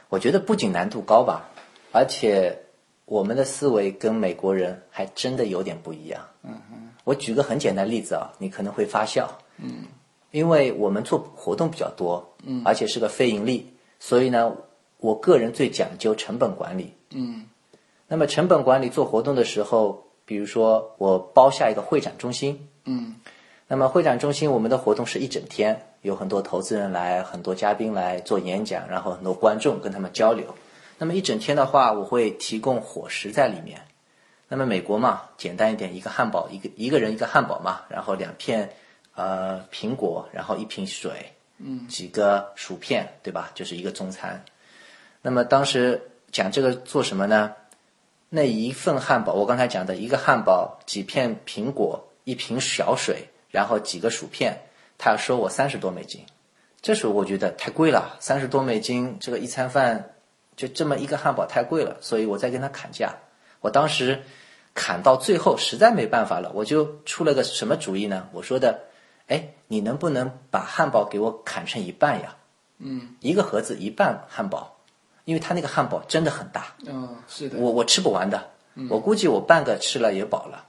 [0.10, 1.50] 我觉得不仅难度高吧，
[1.92, 2.58] 而且
[3.06, 6.26] 我们的思维跟美国人还真的有点不一样。
[6.44, 6.60] 嗯
[7.04, 9.38] 我举个很简单例子啊，你可能会发笑。
[9.58, 9.84] 嗯，
[10.32, 14.56] 因为我们做活动比较多，嗯，而且是个非盈利，所以呢，
[14.98, 16.94] 我个人最讲究成本管理。
[17.12, 17.46] 嗯，
[18.14, 23.16] 那么成本管理做活动的时候，比如说我包下一个会展中心，嗯，
[23.68, 30.46] 那么会展中心我们的活动是一整天，有很多投资人来，很多嘉宾来做演讲，然后很多观众跟他们交流。
[31.00, 33.82] 那么一整天的话，我会提供伙食在里面。
[34.48, 38.70] 那么美国嘛，简单一点，一个汉堡，一个一个人一个汉堡嘛，然后两片
[39.16, 43.50] 呃苹果，然后一瓶水，嗯，几个薯片，对吧？
[43.56, 44.46] 就是一个中餐。
[45.24, 46.00] 那么当时
[46.32, 47.52] 讲这个做什么呢？
[48.36, 54.64] 那一份汉堡，我刚才讲的一个汉堡，几片苹果，一瓶小水，然后几个薯片，
[54.98, 56.26] 他要收我三十多美金。
[56.82, 60.16] 这时候我觉得太贵了，三十多美金这个一餐饭
[60.56, 63.18] 就这么一个汉堡太贵了，所以我在跟他砍价。
[63.62, 64.24] 我当时
[64.74, 68.30] 砍到最后实在没办法了，我就出了个什么主意呢？
[68.32, 68.86] 我说的，
[69.28, 72.36] 哎，你能不能把汉堡给我砍成一半呀？
[72.80, 74.73] 嗯，一个盒子一半汉堡，
[75.26, 76.76] 因为他那个汉堡真的很大。
[76.86, 78.52] 嗯，是的，我我吃不完的，
[78.90, 80.66] 我估计我半个吃了也饱了。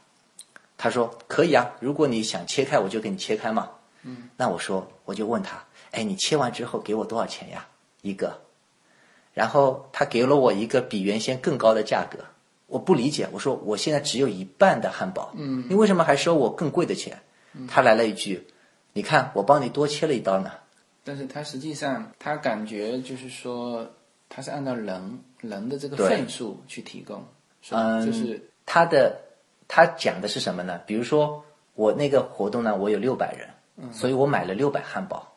[0.77, 3.71] 他说可以啊，如果你想切开，我就给你切开嘛。
[4.03, 7.67] 嗯，那我说我就问他，哎，你切完之后给我多少钱呀？
[8.03, 8.40] 一个，
[9.33, 12.19] 然后他给了我一个比原先更高的价格，
[12.67, 17.19] 我不理解，我说我现在只有一半的汉堡，嗯，你为什么还收我更贵的钱？
[17.69, 18.47] 他来了一句，
[18.93, 20.51] 你看我帮你多切了一刀呢。
[21.03, 23.88] 但是他实际上他感觉就是说，
[24.29, 27.25] 他是按照人人的这个份数去提供，
[27.63, 27.75] 是？
[27.75, 29.21] 嗯就是他的
[29.69, 30.81] 他讲的是什么呢？
[30.87, 35.35] 比如说我那个活动呢，我有六百人，所以我买了六百汉堡，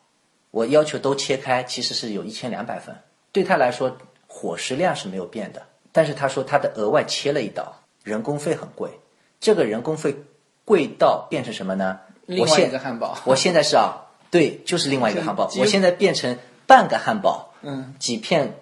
[0.50, 2.96] 我要求都切开，其实是有一千两百份。
[3.32, 3.96] 对他来说，
[4.26, 8.90] 伙食量是没有变的，但是他说他的额外切了一刀，人工费很贵。
[9.40, 10.16] 这个人工费
[10.64, 12.00] 贵到变成什么呢？
[12.26, 15.50] 另外一个汉堡，我现在是啊，对，就是另外一个汉堡。
[15.58, 18.54] 我现在变成半个汉堡，嗯，几片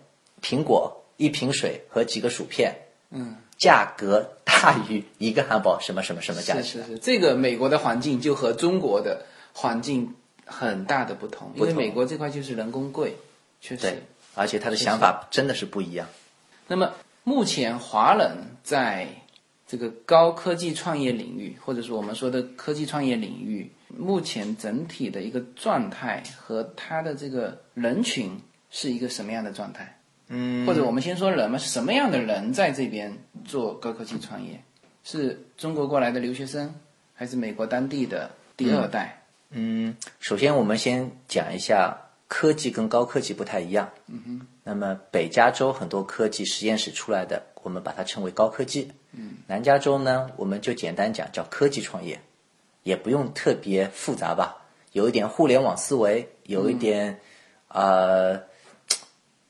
[0.47, 2.77] 苹果，一瓶水和几个薯片，
[3.11, 6.63] 嗯，价格大于一个汉堡什么什么什么价钱。
[6.63, 13.17] 是是是，这个美国的环境就和中国的环境很大的不同，因为美国这块就是人工贵，
[13.61, 14.03] 确实对。，
[14.37, 16.07] 而且他的想法真的是不一样。
[16.69, 16.93] 那么
[17.25, 19.09] 目前华人在
[19.67, 29.96] 这个高科技创业领域，或者说我们说的科技创业领域，目前整体的一个状态和它的这个人群是一个什么样的状态？
[30.29, 34.61] 嗯或者我们先说人嘛，是什么样的人在这边做高科技创业？
[35.05, 36.75] 是中国过来的留学生，
[37.15, 39.23] 还是美国当地的第二代？
[39.51, 43.89] 嗯，首先我们先讲一下科技跟高科技不太一样。
[44.09, 44.47] 嗯哼。
[44.65, 48.91] 那么北加州很多科技实验室出来的，我们把它称为高科技。
[49.13, 49.35] 嗯。
[49.47, 52.21] 南加州呢，我们就简单讲叫科技创业，
[52.83, 54.57] 也不用特别复杂吧，
[54.91, 57.21] 有一点互联网思维，有一点、
[57.69, 58.43] 呃，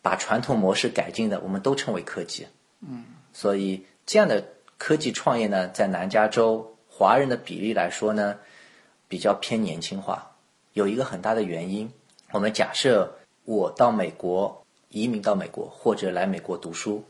[0.07, 2.47] 把传统模式改进的，我们都称为科技。
[2.81, 3.05] 嗯。
[3.33, 4.45] 所以这样的
[4.79, 8.39] 科技创业呢，在南加州华人的比例来说呢，
[9.09, 10.37] 比较偏年轻化，
[10.75, 11.91] 有一个很大的原因。
[12.31, 17.03] 我们假设我到美国移民到美国，或者来美国读书，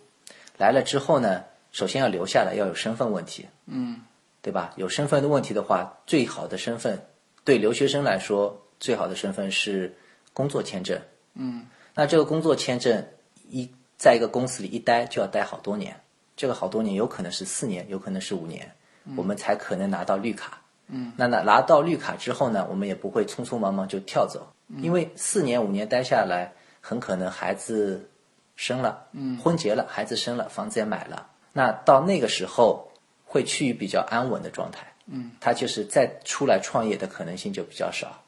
[0.56, 4.00] 来了之后呢，首先要留下来，要有身份问题，嗯，
[4.40, 4.72] 对吧？
[4.76, 6.98] 有身份的问题的话，最好的身份
[7.44, 9.94] 对留学生来说，最好的身份是
[10.32, 10.98] 工作签证。
[11.34, 13.04] 嗯，那这个工作签证
[13.48, 15.98] 一在一个公司里一待就要待好多年，
[16.36, 18.70] 这个好多年有可能是四年，有可能是五年，
[19.16, 20.60] 我们才可能拿到绿卡。
[20.88, 24.46] 嗯，那拿拿到绿卡之后呢，我们也不会匆匆忙忙就跳走，
[24.82, 28.08] 因为四年五年待下来，很可能孩子
[28.54, 32.92] 生了，嗯，婚结了，孩子生了，房子也买了，那到那个时候
[33.24, 34.92] 会趋于比较安稳的状态。
[35.06, 38.22] 嗯，他就是再出来创业的可能性就比较少。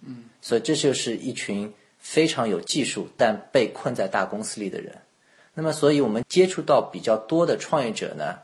[0.00, 1.72] 嗯，所以这就是一群
[2.08, 4.96] 非常有技术但被困在大公司里的人。
[5.54, 8.38] 那么，所以我们接触到比较多的创业者呢，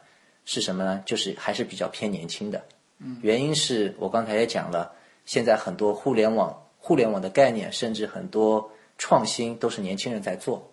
[0.44, 1.00] 是什么呢？
[1.06, 2.64] 就是还是比较偏年轻的。
[2.98, 4.92] 嗯，原因是我刚才也讲了，
[5.24, 10.72] 现在很多互联网、互联网的概念，甚至很多创新都是年轻人在做。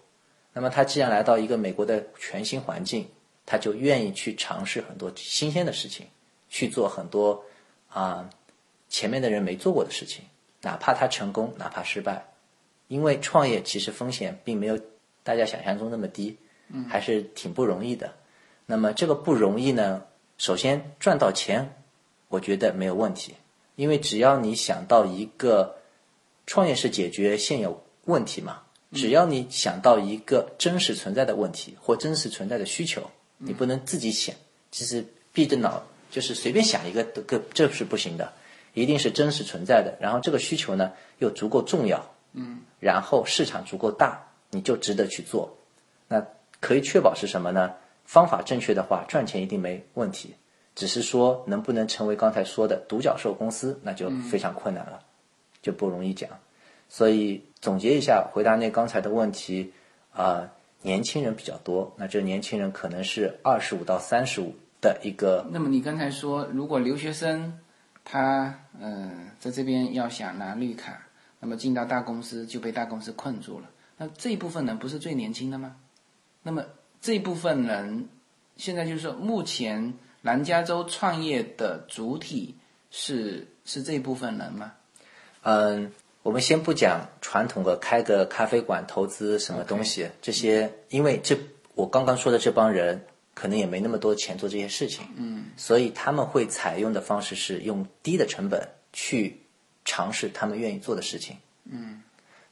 [0.52, 3.08] 那么他既然来到一个美国的全新环境，
[3.46, 6.08] 他就愿意去尝试很多新鲜的事情，
[6.50, 7.44] 去做很多
[7.88, 8.28] 啊
[8.90, 10.24] 前面的人没做过的事情，
[10.62, 12.26] 哪怕他成功，哪怕失败，
[12.90, 14.78] 因为创业其实风险并没有
[15.24, 16.36] 大家想象中那么低，
[16.68, 18.14] 嗯，还是挺不容易的。
[18.66, 20.04] 那么这个不容易呢，
[20.38, 21.82] 首先赚到钱，
[22.28, 23.36] 我觉得没有问题，
[23.78, 25.78] 因为只要你想到一个
[26.46, 28.64] 创业是解决现有问题嘛。
[28.92, 34.36] 只要你想到一个真实存在的问题或真实存在的需求，你不能自己想，
[34.72, 38.34] 其实闭着脑就是随便想一个，个这是不行的，
[38.74, 39.96] 一定是真实存在的。
[40.02, 45.58] 然后这个需求呢又足够重要，嗯，然后市场足够大，你就值得去做。
[46.08, 46.26] 那
[46.60, 47.74] 可以确保是什么呢？
[48.06, 50.36] 方法正确的话，赚钱一定没问题。
[50.76, 55.02] 只是说能不能成为刚才说的独角兽公司，那就非常困难了，
[55.62, 56.30] 就不容易讲。
[56.88, 59.74] 所以总结一下，回答那刚才的问题，
[60.14, 60.50] 啊，
[60.82, 65.46] 年轻人比较多，那这年轻人可能是二十五到三十五的一个。
[65.52, 67.60] 那么你刚才说，如果留学生
[68.06, 71.06] 他嗯在这边要想拿绿卡，
[71.40, 75.76] 那么进到大公司就被大公司困住了，那这一部分人不是最年轻的吗？
[76.44, 76.64] 那么
[77.02, 78.08] 这一部分人
[78.58, 82.56] 现在就是说，目前南加州创业的主体
[82.92, 84.74] 是是这一部分人吗？
[85.44, 85.92] 嗯。
[86.22, 91.36] 我们先不讲传统的开个咖啡馆投资什么东西这些，因为这
[91.76, 93.02] 我刚刚说的这帮人
[93.34, 99.42] 可能也没那么多钱做这些事情，嗯，所以他们会采用的方式是用低的成本去
[99.90, 102.04] 尝试他们愿意做的事情，嗯，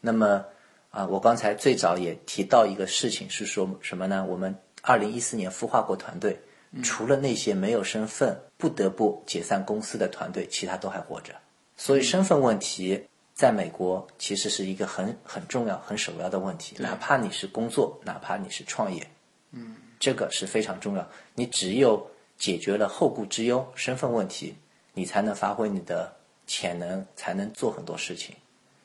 [0.02, 0.44] 那么
[0.90, 4.26] 啊，我刚才最早也提到一个事情是说什么呢？
[4.28, 6.40] 我们二零一四年孵化过团队，
[6.82, 11.36] 除了那些没有身份不得不解散公司的团队，其他都还活着，
[11.76, 13.06] 所以身份问题。
[13.38, 16.76] 在美国，其实是一个很很重要、很首要的问题。
[16.80, 19.08] 哪怕你是工作，哪怕你是创业，
[19.52, 21.08] 嗯，这个是非常重要。
[21.36, 24.56] 你只有解决了后顾之忧、身份问题，
[24.96, 26.12] 你才能发挥你的
[26.48, 28.36] 潜能，才能做很多事情。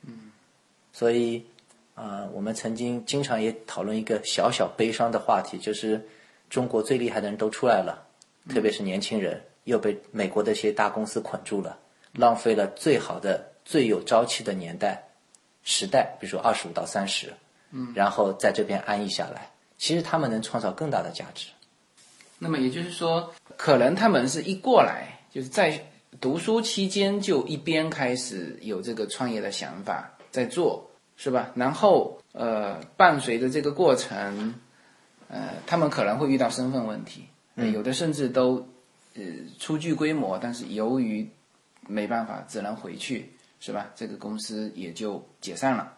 [0.05, 0.33] 嗯，
[0.93, 1.47] 所以
[1.95, 6.07] 啊，我们曾经经常也讨论一个小小悲伤的话题，就是
[6.51, 8.07] 中国最厉害的人都出来了，
[8.51, 11.79] 特别是年轻人，又被美国的一些大公司捆住了，
[12.13, 13.49] 浪费了最好的。
[13.65, 15.05] 最有朝气的年代、
[15.63, 17.33] 时代，比如说二十五到三十，
[17.71, 21.47] 嗯，然后在这边安逸下来，其实他们能创造更大的价值。
[22.41, 25.81] 那么也就是说，可能他们是一过来，就是在
[26.21, 31.51] 读书期间就一边开始有这个创业的想法在做，是吧？
[31.55, 34.55] 然后呃，伴随着这个过程，
[35.29, 37.25] 呃，他们可能会遇到身份问题，
[37.57, 38.67] 有的甚至都
[39.15, 39.23] 呃
[39.59, 41.29] 初具规模，但是由于
[41.89, 43.33] 没办法，只能回去。
[43.65, 43.93] 是吧？
[43.95, 45.93] 这个公司也就解散了。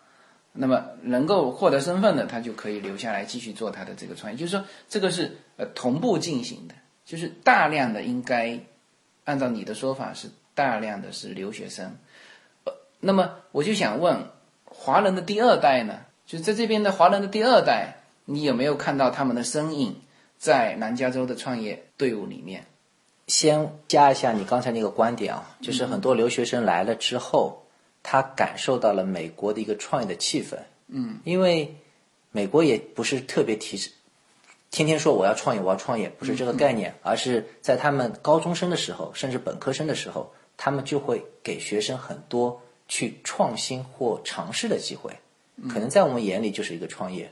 [0.52, 4.38] 那么能够获得身份的，他就可以留下来继续做他的这个创业。
[4.38, 6.74] 就是说，这个是呃同步进行的，
[7.06, 8.60] 就是大量的应该
[9.24, 11.96] 按照你的说法是大量的是留学生。
[12.64, 14.26] 呃，那么我就想问，
[14.64, 16.00] 华人的第二代呢？
[16.26, 20.00] 就在这边的华人的第二代，你有没有看到他们的身影
[20.38, 22.66] 在南加州的创业队伍里面？
[23.26, 27.66] 先加一下你刚才那个观点啊，就是很多留学生来了之后，
[28.02, 30.58] 他感受到了美国的一个创业的气氛。
[30.88, 31.74] 嗯，因为
[32.32, 33.78] 美国也不是特别提，
[34.74, 45.12] 天天说我要创业，我要创业，不是这个概念，而是在他们高中生的时候，甚至本科生的时候，他们就会给学生很多去创新或尝试的机会。
[45.68, 47.30] 可能在我们眼里就是一个创业。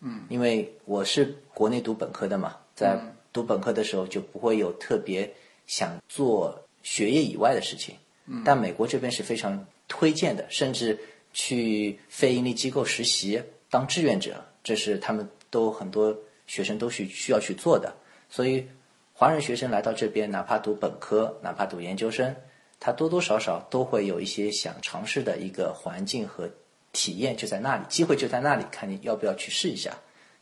[0.00, 2.98] 嗯，因为我是国内读本科的嘛，在。
[3.34, 5.28] 读本科的时候就不会有特别
[5.66, 7.96] 想做学业以外的事情，
[8.44, 10.96] 但美国这边是非常推荐的，甚至
[11.32, 16.16] 去非盈利机构实习当志愿者，这是他们都很多
[16.46, 17.94] 学生都是需要去做的。
[18.28, 18.66] 所以，
[19.12, 22.34] 华人学生来到这边，哪怕读本科，哪怕读研究生，
[22.80, 26.50] 他多多少少都会有一些想尝试的一个环境和
[26.92, 29.92] 体验就在那里，机会就在那里，看你要不要去试一下。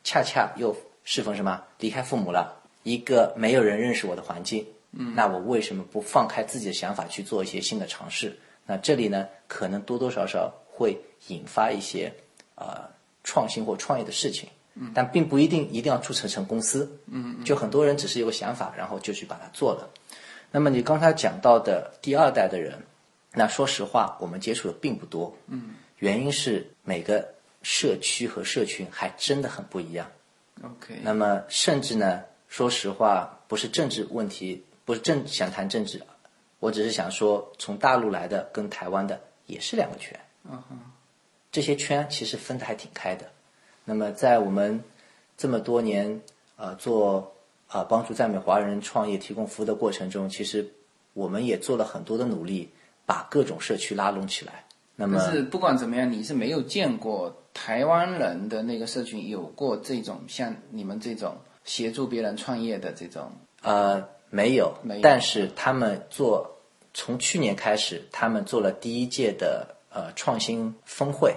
[0.05, 1.63] 恰恰又适逢什么？
[1.79, 2.61] 离开父母了。
[2.83, 8.37] 一个没有人认识我的环境，嗯，那我为什么不放开自己的想法去做一些新的尝试？
[8.67, 10.99] 那这里呢，可能多多少少会
[11.29, 12.13] 引发一些
[12.57, 12.91] 呃
[13.23, 14.49] 创新或创业的事情。
[14.95, 17.01] 但并不一定一定要注册成公司。
[17.07, 19.91] 嗯，就很多人只是有个想法，然后就去把它做了。
[20.51, 22.79] 那么你刚才讲到的第二代的人，
[23.33, 25.37] 那说实话，我们接触的并不多。
[25.47, 30.11] 嗯，原因是每个社区和社群还真的很不一样。
[30.63, 36.01] OK，那么甚至呢，说实话，不是政治问题，不是政想谈政治，
[36.61, 40.19] 我只是想说，从大陆来的跟台湾的也是两个圈。
[40.51, 40.63] 嗯
[41.51, 43.31] 这些圈其实分的还挺开的。
[43.85, 44.83] 那么在我们
[45.37, 46.21] 这么多年
[46.57, 47.35] 呃做
[47.71, 50.69] 呃帮助在美华人创业提供服务的过程中，其实
[51.13, 52.71] 我们也做了很多的努力，
[53.07, 54.65] 把各种社区拉拢起来。
[54.95, 65.01] 那么但是不管怎么样，你是没有见过台湾人的那个社群有过这种像你们这种协助别人创业的这种呃，没有，没有。
[65.03, 66.59] 但是他们做
[66.93, 71.35] 从去年开始，他们做了第一届的呃创新峰会，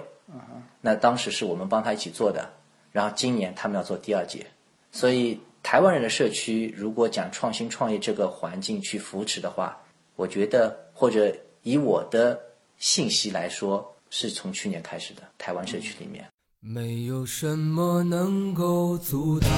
[0.86, 2.48] 那当时是我们帮他一起做的，
[2.92, 4.46] 然后今年他们要做第二届，
[4.92, 9.76] 所以台湾人的社区如果讲创新创业这个环境去扶持的话，
[10.14, 12.40] 我觉得或者以我的
[12.78, 16.24] 信息来说，是从去年开始的台湾社区里面。
[16.60, 19.50] 没有什么能够阻挡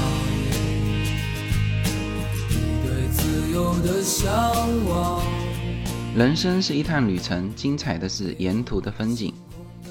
[2.49, 4.33] 你对自由的向
[4.89, 5.23] 往。
[6.17, 9.35] 人生是一趟旅程，精彩的是沿途的风景。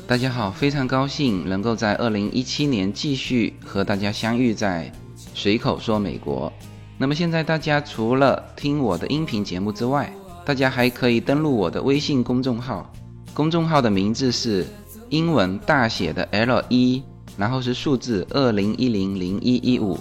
[0.07, 4.89] 大家好，非常高兴能够在二零一七年继续和大家相遇在
[5.33, 6.51] 随口说美国。
[6.97, 10.09] 那么现在大家除了听我的音频节目之外，
[10.45, 12.89] 大家还可以登录我的微信公众号，
[13.33, 14.65] 公众号的名字是
[15.09, 17.03] 英文大写的 L 一，
[17.35, 19.99] 然后是数字二零一零零一一五。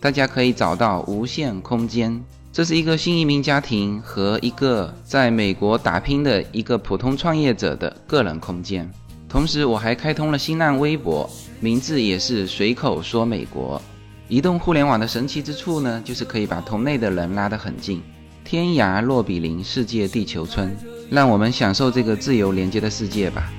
[0.00, 2.22] 大家可以找到无限空间。
[2.52, 8.88] 这是一个新移民家庭和一个在美国打拼的一个普通创业者的个人空间。
[9.34, 11.28] 同时，我还开通了新浪微博，
[11.58, 13.82] 名字也是随口说美国。
[14.28, 18.00] 移动互联网的神奇之处呢，就是可以把同类的人拉得很近，
[18.44, 20.72] 天涯若比邻，世界地球村。
[21.10, 23.52] 让我们享受这个自由连接的世界吧。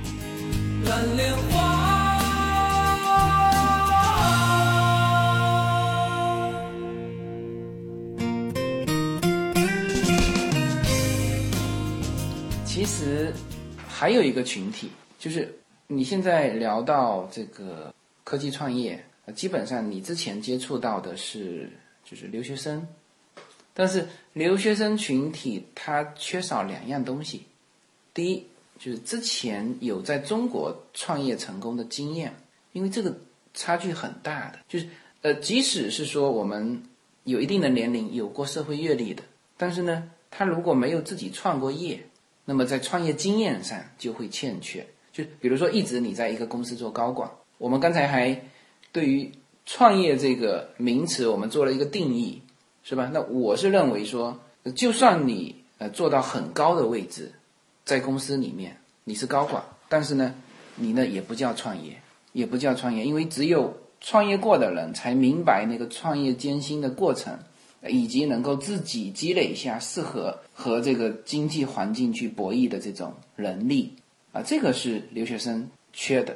[0.85, 1.75] 蓝莲花。
[12.65, 13.33] 其实
[13.89, 15.53] 还有一个群体，就是
[15.87, 21.69] 你现在聊到这个科技创业，呃基本上你之前接触到的是
[22.03, 22.87] 就是留学生，
[23.73, 27.43] 但是留学生群体他缺少两样东西，
[28.13, 28.47] 第一
[28.79, 32.33] 就是之前有在中国创业成功的经验，
[32.71, 33.15] 因为这个
[33.53, 34.87] 差距很大的，就是
[35.21, 36.81] 呃即使是说我们
[37.25, 39.21] 有一定的年龄，有过社会阅历的，
[39.55, 42.03] 但是呢，他如果没有自己创过业。
[42.47, 44.85] 那么在创业经验上就会欠缺，
[45.15, 48.41] 就比如说一直你在一个公司做高管，我们刚才还
[48.91, 49.31] 对于
[49.65, 52.41] 创业这个名词我们做了一个定义，
[52.83, 53.09] 是吧？
[53.13, 54.37] 那我是认为说，
[54.75, 57.31] 就算你呃做到很高的位置，
[57.85, 60.35] 在公司里面你是高管，但是呢，
[60.75, 62.01] 你呢也不叫创业，
[62.33, 67.39] 也不叫创业，因为只有创业过的人才明白那个创业艰辛的过程。
[67.87, 73.93] 以及能够自己积累一下适合和这个经济环境去博弈的这种能力
[74.35, 76.35] 啊，这个是留学生缺的，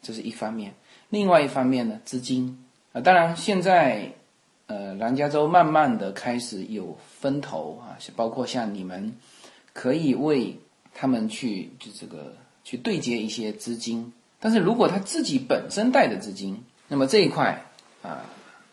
[0.00, 0.72] 这是一方面。
[1.08, 4.12] 另外一方面呢，资金啊，当然现在
[4.66, 9.12] 呃，南加州慢慢的开始有分头啊，包括像你们
[9.72, 10.56] 可以为
[10.94, 17.66] 他们去就这个去对接一些资金，但是如果他自己本身带的资金，那么这一块
[18.02, 18.24] 啊。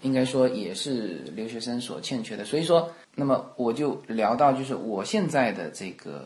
[0.03, 6.23] 应该说也是留学生所欠缺的，所以说，那么我就聊到就是我现在的这个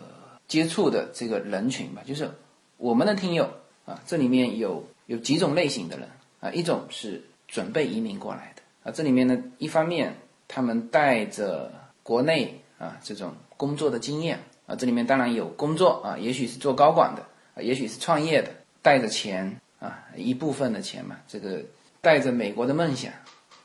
[0.51, 2.29] 接触的这个人群吧，就是
[2.75, 3.49] 我们的听友
[3.85, 6.09] 啊，这里面有有几种类型的人
[6.41, 10.13] 啊，一种是准备移民过来的啊，这里面呢，一方面
[10.49, 11.71] 他们带着
[12.03, 14.37] 国内啊这种工作的经验
[14.67, 21.61] 啊，这里面当然有工作啊，也许是做高管的，也许是创业的，带着钱啊一部分的钱嘛，这个
[22.01, 23.13] 带着美国的梦想。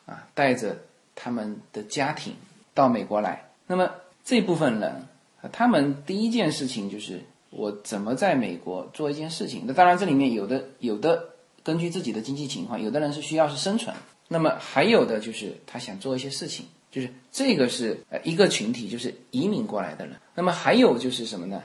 [0.06, 0.76] 啊，带着
[1.16, 2.36] 他们的家庭
[2.72, 3.44] 到美国来。
[3.66, 3.90] 那么
[4.22, 5.04] 这部分人，
[5.52, 7.20] 他们第一件事情就是
[7.50, 9.64] 我怎么在美国做一件事情。
[9.66, 11.30] 那当然，这里面有的有的
[11.62, 13.94] 根据自己的经济情况，有的人是需要是生存。
[14.28, 20.16] 那么还有的就是他想做一些事情，就是这个是呃一个群体，就是移民过来的人。
[20.34, 21.62] 那么还有就是什么呢？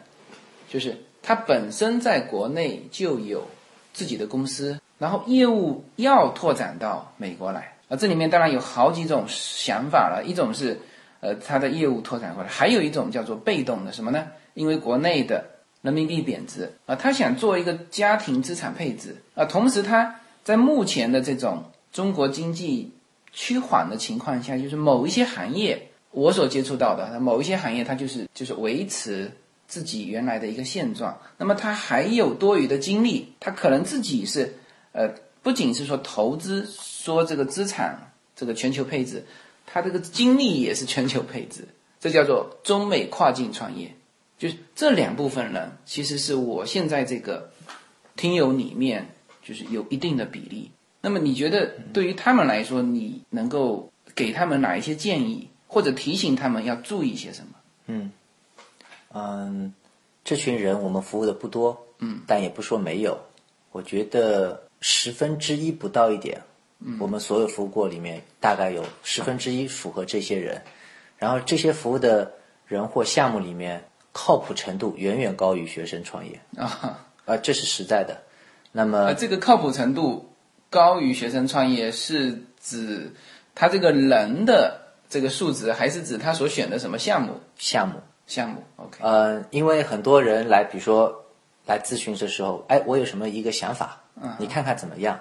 [0.70, 3.48] 就是他本身在国内就有
[3.94, 7.78] 自己的公司，然后业务要拓展到美国来。
[7.90, 10.24] 啊，这里面当然有好几种想法了。
[10.26, 10.80] 一种是，
[11.22, 14.28] 呃，他的业务拓展过来；还有一种叫做被动的，什么呢？
[14.54, 15.46] 因为国内的
[15.82, 21.64] 人民币贬值啊，他想做一个家庭资产配置啊，同时他在目前的这种
[21.94, 22.92] 中国经济
[23.32, 29.32] 趋缓的情况下，就是某一些行业，我所接触到的某一些行业，它就是就是维持
[29.68, 31.18] 自己原来的一个现状。
[31.38, 34.54] 那么他还有多余的精力，他可能自己是
[34.92, 35.10] 呃，
[35.42, 39.24] 不仅是说投资，说这个资产这个全球配置，
[39.72, 41.66] 它这个精力也是全球配置，
[42.00, 43.96] 这叫做中美跨境创业。
[44.38, 47.52] 就是这两部分人，其实是我现在这个
[48.18, 49.08] 听友里面，
[49.42, 50.72] 就是有一定的比例。
[51.00, 57.54] 那么你觉得对于他们来说，你能够给他们哪一些建议，或者提醒他们要注意些什么？
[57.88, 58.12] 嗯
[59.14, 59.74] 嗯，
[60.26, 63.18] 这群人我们服务的不多，嗯，但也不说没有。
[63.72, 66.42] 我觉得十分之一不到一点，
[66.84, 70.62] 嗯，我们所有服务过里面，大概有十分之一符合这些人。
[71.18, 72.34] 然后这些服务的
[72.68, 73.84] 人或项目里面。
[74.14, 78.24] 靠谱程度远远高于学生创业啊，啊，这是实在的。
[78.74, 80.34] 那么，这个靠谱程度
[80.70, 83.14] 高于学生创业，是指
[83.56, 87.40] 他这个人的这个数值，还是指他所选的什么项目？
[87.56, 88.62] 项目，项目。
[88.76, 88.98] OK。
[89.02, 91.24] 呃，因为很多人来，比如说
[91.66, 95.18] 来咨询的时候，哎，我有什么一个想法，嗯，你看看怎么样？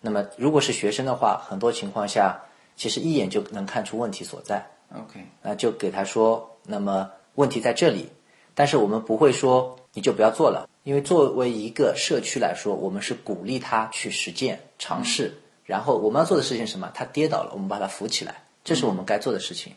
[0.00, 2.40] 那么，如果是学生的话，很多情况下
[2.76, 4.66] 其实一眼就能看出问题所在。
[4.94, 5.26] OK。
[5.42, 8.10] 那就给他说，那么问题在这里。
[8.54, 15.40] 但是我们不会说你就不要做了，因为作为一个社区来说，我们是鼓励他去实践、尝试。
[15.64, 16.90] 然后我们要做的事情是什么？
[16.94, 19.74] 他跌倒了，我们把他扶起来，这是我们该做的事情。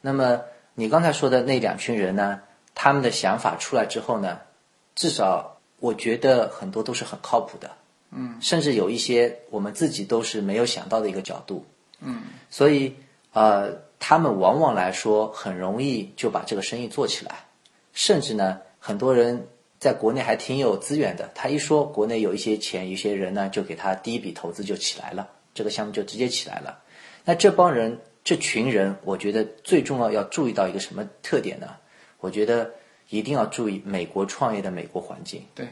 [0.00, 0.40] 那么
[0.74, 2.40] 你刚才说的那两群人呢？
[2.74, 4.38] 他们的想法出来之后呢，
[4.94, 7.72] 至少我觉得很多都是很靠谱的。
[8.10, 11.64] 嗯，甚至有一些我们自己都是没有想到的一个角度。
[12.00, 12.94] 嗯，所以
[13.32, 17.44] 呃，他们往往来说很容易就把这个生意做起来。
[17.92, 19.46] 甚至呢，很多人
[19.80, 21.30] 在国内还挺有资源的。
[21.34, 26.78] 他一说国内有一些钱，有些人呢，就给他第一笔投资就起来了，这个项目就直接起来了。
[27.24, 31.74] 那这帮人，这群人，我觉得最重要要注意到一个什么特点呢？
[32.20, 32.70] 我觉得
[33.10, 35.42] 一定要注意美国创业的美国环境。
[35.54, 35.68] 对，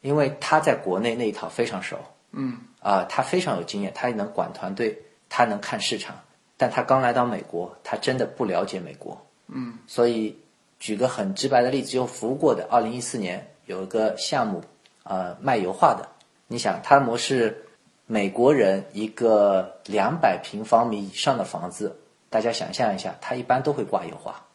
[0.00, 1.98] 因为他在国内那一套非常熟。
[2.32, 2.58] 嗯。
[2.80, 6.16] 啊，他非常有经验，他也能管团队，他能看市场。
[6.56, 9.26] 但他刚来到美国，他真的不了解美国。
[9.46, 9.78] 嗯。
[9.86, 10.38] 所以。
[10.80, 14.62] 举个很直白的例子，就服务过的，二零一四年有一个项目，
[15.02, 16.08] 呃，卖油画的。
[16.46, 17.66] 你想，他的模式，
[18.06, 21.98] 美国人一个两百平方米以上的房子，
[22.30, 24.46] 大家想象一下，他一般都会挂油画。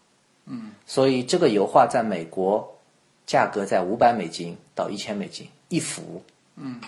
[0.46, 0.72] 嗯。
[0.86, 2.74] 所以这个油画在美国，
[3.26, 6.24] 价格在五百美金到一千美金一幅。
[6.55, 6.80] 嗯。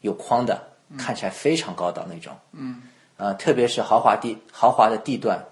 [0.00, 0.62] 有框的，
[0.96, 2.32] 看起来非常高档那种。
[2.52, 2.82] 嗯。
[3.16, 5.44] 呃，特别是豪华地豪华的地段，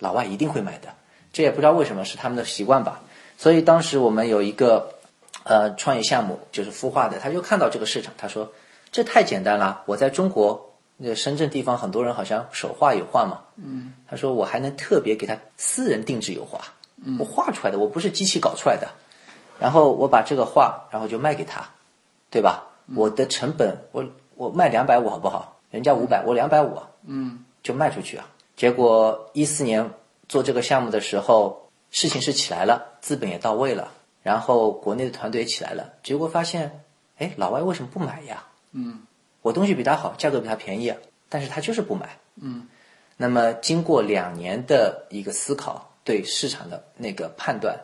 [0.00, 0.94] 老外一定会买的。
[1.32, 3.00] 这也不知道为什么是他们的习惯吧，
[3.36, 4.94] 所以当时我们有一个，
[5.44, 8.50] 呃，创业项目就是孵化的，他就看到这个市场，他说
[8.90, 16.60] 这太简单了，我在中国那深圳地方很多人好像手画油画嘛，嗯，他说我还能特别给他私人定制油画，
[17.04, 18.88] 嗯我画出来的，我不是机器搞出来的，
[19.58, 21.70] 然后我把这个画，然后就卖给他，
[22.30, 22.64] 对吧？
[22.94, 24.04] 我的成本我
[24.34, 25.56] 我卖两百五好不好？
[25.70, 28.26] 人家五百，我两百五，嗯，就卖出去啊。
[28.56, 29.90] 结果一四年。
[30.28, 33.92] 做这个项目的时候，事情是起来了，资本也到位了，
[34.24, 36.80] 然后国内的团队也起来了，结果发现，
[37.18, 38.44] 哎，老外为什么不买呀？
[38.72, 39.02] 嗯，
[39.42, 40.92] 我东西比他好，价格比他便宜，
[41.28, 42.18] 但是他就是不买。
[42.42, 42.66] 嗯，
[43.16, 47.78] 那么经过两年的一个思考，对市场的那个判断，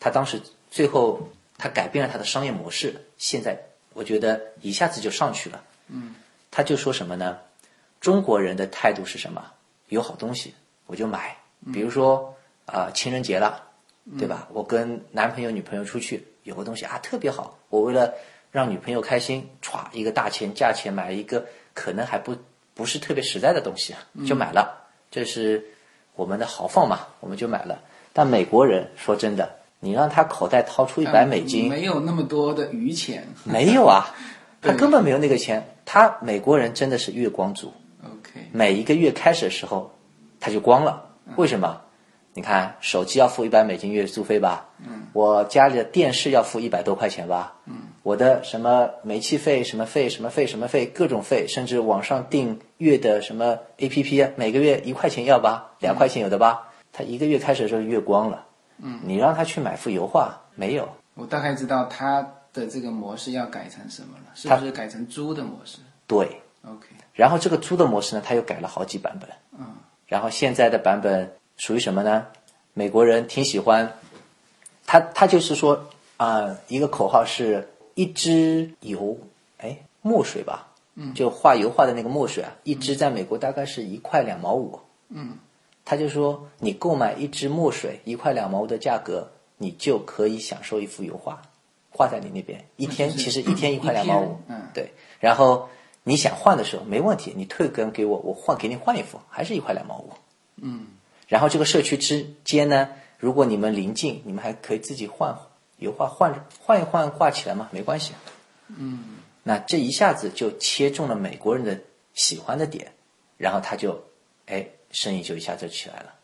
[0.00, 0.42] 他当时
[0.74, 3.56] 最后他改变了他的商业模式，现在
[3.92, 5.62] 我觉得一下子就上去了。
[5.86, 6.16] 嗯，
[6.50, 7.38] 他就说什么呢？
[8.00, 9.52] 中国人的态度是什么？
[9.86, 10.52] 有好东西
[10.86, 11.36] 我就买。
[11.72, 12.34] 比如说
[12.66, 13.62] 啊，情人节了，
[14.18, 14.48] 对吧？
[14.52, 18.12] 我跟男朋友、女朋友出去，有个东西啊特别好，我为了
[18.50, 22.36] 让女朋友开心，歘一个大钱价钱买了一个可能还不
[22.74, 23.94] 不是特别实在的东西，
[24.26, 24.88] 就买了。
[25.08, 25.64] 这是
[26.16, 27.80] 我们的豪放嘛，我们就买了。
[28.12, 34.14] 但美国人说真的，你让他口袋掏出一百美金，没有那么多的余钱，没有啊，
[34.62, 35.68] 他根本没有那个钱。
[35.84, 39.92] 他美国人真的是月光族，OK，每一个月开始的时候
[40.40, 41.10] 他就光了。
[41.36, 41.82] 为什么？
[42.32, 44.70] 你看，手机要付一百美金月租费吧？
[44.80, 45.06] 嗯。
[45.12, 47.54] 我家里的电视要付一百多块钱吧？
[47.66, 47.74] 嗯。
[48.02, 55.74] 我的什么煤气费、什么费、什么费、什么费，各种费，甚至网上订阅的什么 APP，每个月一块钱要吧？
[55.78, 56.72] 两块钱有的吧？
[56.92, 58.46] 他一个月开始的时候月光了。
[58.78, 59.00] 嗯。
[59.04, 60.88] 你让他去买幅油画，没有。
[61.14, 62.22] 我大概知道他
[62.52, 65.78] 的这个模式要改成什么了，是不是改成租的模式？
[66.06, 66.40] 对。
[66.62, 66.86] OK。
[67.12, 69.30] 然后这个租的模式呢，他又改了好几版本。
[69.58, 69.76] 嗯。
[70.06, 72.26] 然后现在的版本属于什么呢？
[72.72, 73.92] 美国人挺喜欢，
[74.84, 79.16] 他他就是说啊，一个口号是一支油，
[79.58, 85.38] 哎，墨水吧，嗯，就画油画的那个墨水啊，一支在美国大概是一块两毛五，嗯，
[85.84, 91.42] 他就说你购买一支墨水一块两毛五的价格，你就可以享受一幅油画，
[91.90, 95.68] 画在你那边，一天其实一天一块两毛五嗯，对，然后
[96.02, 100.10] 你想换的时候没问题，你退根给我，我换给你换一幅，还是一块两毛五，
[100.56, 100.86] 嗯，
[101.28, 105.36] 然后这个社区之间呢，如果你们临近，你们还可以自己换
[105.78, 108.12] 油画换换一换挂起来嘛，没关系。
[108.68, 111.78] 嗯，那这一下子就切中了美国人的
[112.14, 112.92] 喜欢的点，
[113.36, 114.02] 然后他就，
[114.46, 116.14] 哎，生意就一下就起来了。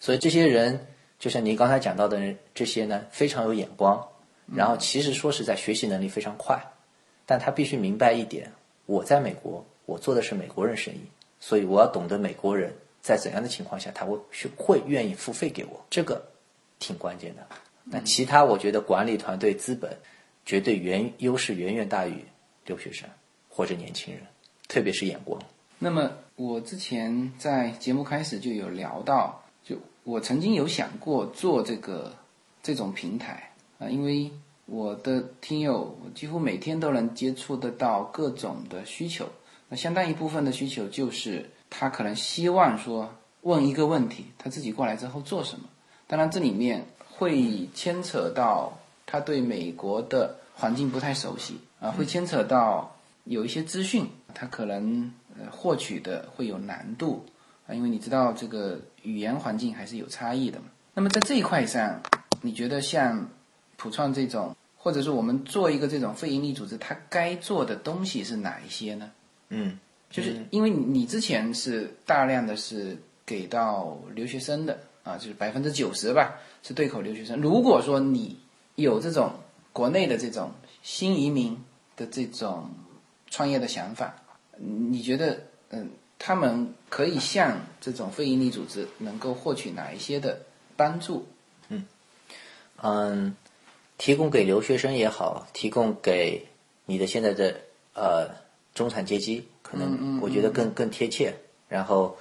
[0.00, 0.86] 所以这些人，
[1.18, 4.08] 就像您刚才讲到的人这些呢，非常有眼光，
[4.52, 6.60] 然后其实说实在，学习能力非常快，
[7.24, 8.52] 但他必须明白一点：
[8.86, 11.00] 我在美国，我做的是美国人生意，
[11.38, 16.20] 所以我要懂得美国人在怎样的情况下他会去会愿意付费给我，这个
[16.78, 17.46] 挺关键的。
[17.84, 19.96] 那其他我觉得管理团队资本
[20.44, 22.24] 绝对远优势远远大于
[22.66, 23.08] 留学生
[23.48, 24.24] 或者年轻人，
[24.68, 25.40] 特别是眼光。
[25.84, 29.74] 那么我之前在节目开始就有聊到，就
[30.04, 32.14] 我曾经有想过做这个
[32.62, 34.30] 这种平台啊，因为
[34.66, 39.28] 我的听友几乎每天都能接触得到各种的需求，
[39.68, 45.64] 那相当一部分的需求就是他可能希望说问一个问题，他自己过来之后做什么，
[46.06, 57.24] 当然这里面会牵扯到他对美国的环境不太熟悉啊，会牵扯到有一些资讯，他可能呃获取的会有难度
[57.66, 60.66] 啊，因为你知道这个语言环境还是有差异的嘛。
[60.94, 62.02] 那么在这一块上，
[62.40, 63.28] 你觉得像
[63.76, 69.10] 普创这种，或者说我们做一个这种非营利组织，它该做的东西是哪一些呢？
[69.48, 69.78] 嗯，
[70.10, 77.40] 就是因为你你之前是大量的是给到留学生的啊，就是百分之九十吧是对口留学生。
[77.40, 78.38] 如果说你
[78.74, 79.32] 有这种
[79.72, 80.52] 国内的这种
[80.82, 81.58] 新移民
[81.96, 82.70] 的这种
[83.30, 84.14] 创业的想法，
[84.56, 85.40] 你觉得
[85.70, 90.40] 嗯，他们可以向这种非营利组织能够获取哪一些的
[90.76, 91.26] 帮助？
[91.68, 91.86] 嗯
[92.82, 93.36] 嗯，
[93.98, 96.46] 提供给留学生也好，提供给
[96.86, 97.60] 你的现在的
[97.94, 98.28] 呃
[98.74, 101.34] 中产阶级，可能我觉得更更贴切。
[101.68, 102.16] 然后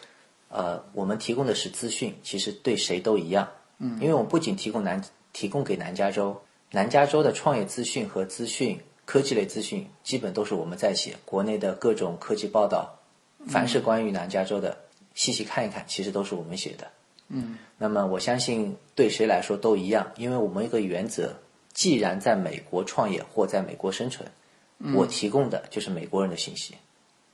[0.49, 3.47] 呃，我们提供的是资讯，其实对谁都一样。
[3.79, 5.03] 嗯，因为我们不仅提供南
[5.34, 8.79] 提供给南加州，南加州的创业资讯和资讯
[9.12, 11.18] 科技类资讯，基本都是我们在写。
[11.26, 12.97] 国内的各种科技报道，
[13.45, 14.78] 凡是关于南加州的，
[15.16, 16.88] 细细看一看，其实都是我们写的。
[17.28, 21.34] 嗯那么我相信对谁来说都一样，因为我们一个原则，
[21.74, 24.32] 既然在美国创业或在美国生存，
[24.95, 26.76] 我提供的就是美国人的信息，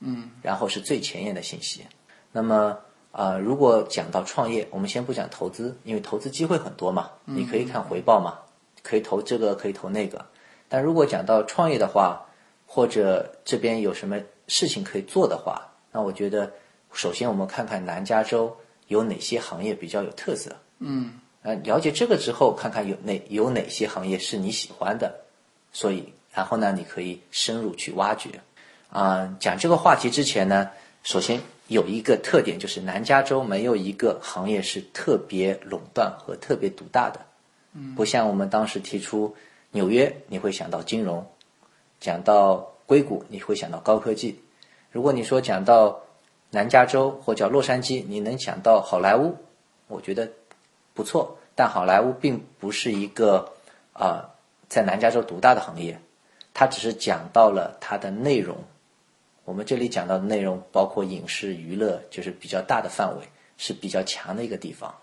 [0.00, 1.86] 嗯，然后是最前沿的信息。
[2.32, 2.76] 那么
[3.12, 8.40] 啊、呃如果讲到创业，我们先不讲投资，因为投资机会很多嘛，你可以看回报嘛，
[8.82, 10.26] 可以投这个，可以投那个。
[10.68, 12.26] 但如果讲到创业的话，
[12.66, 16.52] 或者这边有什么事情可以做的话，那我觉得
[16.92, 18.54] 首先我们看看南加州
[18.88, 20.54] 有哪些行业比较有特色。
[20.78, 25.14] 嗯，呃，了解这个之后，看看有哪有哪些行业是你喜欢的，
[25.72, 28.30] 所以然后呢，你可以深入去挖掘。
[28.90, 30.70] 啊、讲这个话题之前呢，
[31.02, 37.20] 首先有一个特点就是南加州没有一个行业是特别垄断和特别独大的。
[37.74, 39.34] 嗯，不像我们当时提出
[39.70, 41.22] 纽约，你会想到金融；
[42.00, 44.40] 讲到硅谷，你会想到高科技。
[44.90, 46.00] 如果你说讲到
[46.50, 49.36] 南加州或叫洛杉矶，你能想到好莱坞，
[49.86, 50.30] 我觉得
[50.94, 51.36] 不错。
[51.54, 53.52] 但好莱坞并不是一个
[53.92, 54.30] 啊、
[54.68, 56.00] 在南加州独大的行业，
[56.54, 58.56] 它只是讲到了它的内容。
[59.44, 63.24] 我们这里讲到的内容包括影视、娱乐，就是比较大的范围，
[63.56, 64.94] 是比较强的一个地方。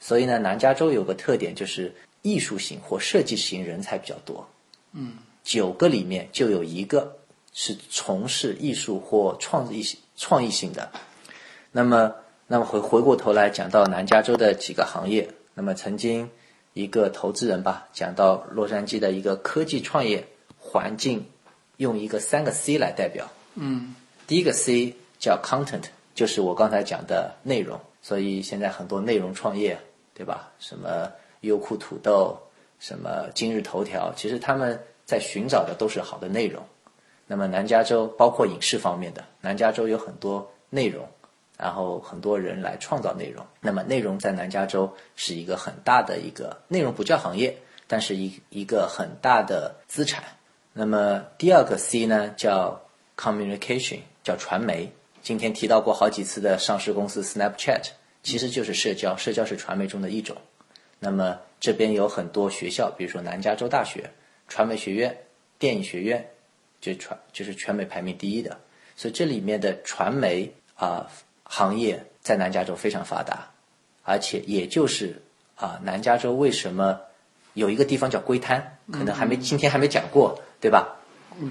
[0.00, 4.48] 所以呢，南加州有个特点就是艺术型或设计型人才比较多。
[4.92, 7.16] 嗯，九个里面就有一个
[7.52, 9.84] 是从事艺术或创意
[10.16, 10.90] 创意性的。
[11.70, 12.14] 那么，
[12.46, 16.28] 那么回回过头来讲到南加州的几个行业，那么曾经
[16.72, 20.26] 一个投资人吧讲到洛杉矶的一个科技创业
[20.58, 21.26] 环境，
[21.76, 23.28] 用一个三个 C 来代表。
[23.54, 23.94] 嗯，
[24.26, 27.78] 第一个 C 叫 content，就是我刚才讲的内容。
[28.00, 29.78] 所以现在很多内容创业，
[30.14, 30.52] 对吧？
[30.60, 31.10] 什么
[31.40, 32.38] 优酷土豆，
[32.78, 36.62] 什么今日头条，其实他们在寻找的都是好的内容。
[37.26, 41.06] 那么南加州包括影视方面的，南加州有很多内容，
[41.58, 43.44] 然后很多人来创造内容。
[43.60, 50.24] 那么内容在南加州是一个很大的一个内容不叫行业，但是一一个很大的资产。
[50.72, 52.80] 那么第二个 C 呢叫
[53.16, 54.90] communication，叫传媒。
[55.20, 57.90] 今天提到过好几次的上市公司 Snapchat，
[58.22, 60.36] 其实就是社交，社交是传媒中的一种。
[60.98, 64.10] 那么这边有很多学校，比如说南加州大学、
[64.48, 65.16] 传媒学院、
[65.58, 66.28] 电影学院，
[66.80, 68.58] 就传就是全美排名第一的。
[68.96, 71.06] 所以这里面的传媒啊、
[71.44, 73.50] 行业在南加州非常发达，
[74.02, 75.22] 而且也就是
[75.54, 77.00] 啊、南加州为什么
[77.54, 80.96] 有一个地方叫龟滩，可能还没、今天还没讲过，对吧？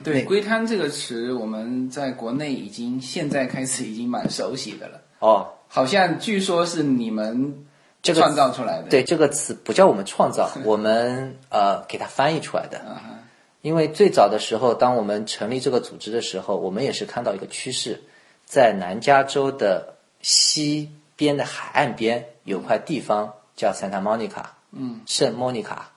[0.04, 7.66] 对，龟滩这个词，我们在国内已经现在开始已经蛮熟悉的了，哦，好像据说是你们
[8.02, 8.90] 这个创造出来的。
[8.90, 12.82] 对，这个词不叫我们创造， 我们呃给它翻译出来的。
[13.62, 18.02] 因为最早的时候，当我们成立这个组织的时候，我们也是看到一个趋势，
[18.46, 25.92] 在南加州的西边的海岸边有块地方叫 Santa Monica，嗯，圣莫妮卡。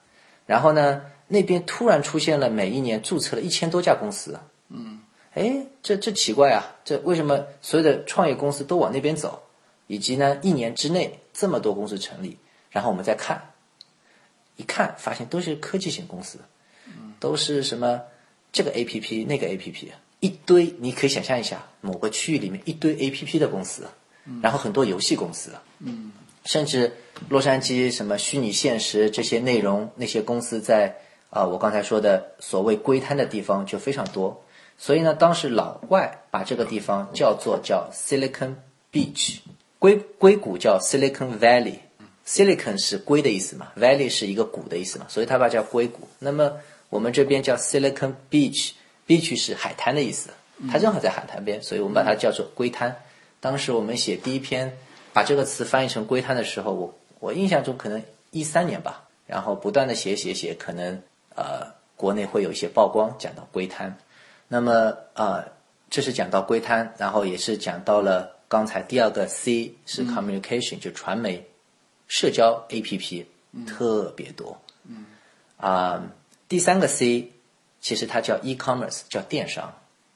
[0.46, 5.01] 然后呢，那边突然出现了每一年注册了一千多家公司，嗯，
[5.34, 9.42] 哎，这这奇怪啊，这为什么所有的创业公司都往那边走？
[9.86, 12.36] 以及呢，一年之内这么多公司成立，
[12.70, 13.41] 然后我们再看，
[14.57, 16.38] 一看发现都是科技型公司，
[17.18, 18.03] 都是什么
[18.53, 23.88] 这个 A P P 那个 A P P，一堆，你可以想象一下，某个区域里面一堆 A P P 的公司，
[24.43, 25.53] 然后很多游戏公司，
[26.45, 26.93] 甚至
[27.30, 30.95] 洛杉矶什么虚拟现实这些内容那些公司在
[31.30, 34.45] 啊、我刚才说的所谓龟滩的地方就非常多，
[34.76, 38.57] 所以呢，当时老外把这个地方叫做叫 Silicon
[38.91, 39.38] Beach，
[39.81, 41.78] 硅硅谷叫 Silicon Valley。
[42.24, 46.07] Silicon 是硅的意思嘛，Valley 是一个谷的意思嘛，所以它把它叫硅谷。
[46.20, 46.53] 那么
[46.89, 50.31] 我们这边叫 Silicon Beach，Beach 是海滩的意思，
[50.70, 52.95] 它正好在海滩边，所以我们把它叫做硅滩。
[53.41, 54.76] 当时我们写第一篇
[55.12, 58.01] 把这个词翻译成硅滩的时候，我我印象中可能
[58.31, 61.03] 一三年吧，然后不断的写写写，可能
[61.35, 61.66] 呃
[61.97, 63.97] 国内会有一些曝光讲到硅滩。
[64.47, 65.45] 那么呃，
[65.89, 71.46] 这是讲到硅滩，然后也是讲到了刚才第二个 C 是 communication，、就传媒。
[72.09, 73.26] 社交 APP
[73.68, 75.07] 特别多，嗯
[75.57, 76.03] 啊、
[76.48, 77.30] 第三个 C
[77.80, 79.72] 其实它叫 e-commerce，叫电商。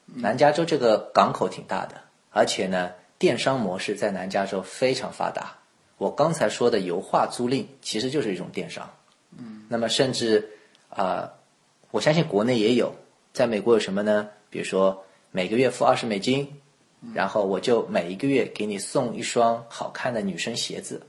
[0.07, 2.01] 南加州这个港口挺大的，
[2.32, 5.59] 而且呢，电商模式在南加州非常发达。
[5.97, 8.91] 我刚才说的油画租赁其实就是一种电商，
[9.39, 10.51] 嗯，那么甚至
[10.89, 11.30] 啊、
[11.93, 12.97] 我相信国内也有，
[13.32, 14.30] 在美国有什么呢？
[14.51, 16.61] 比如说每个月付二十美金，
[17.12, 21.02] 然后我就每一个月给你送一双好看的女生鞋子，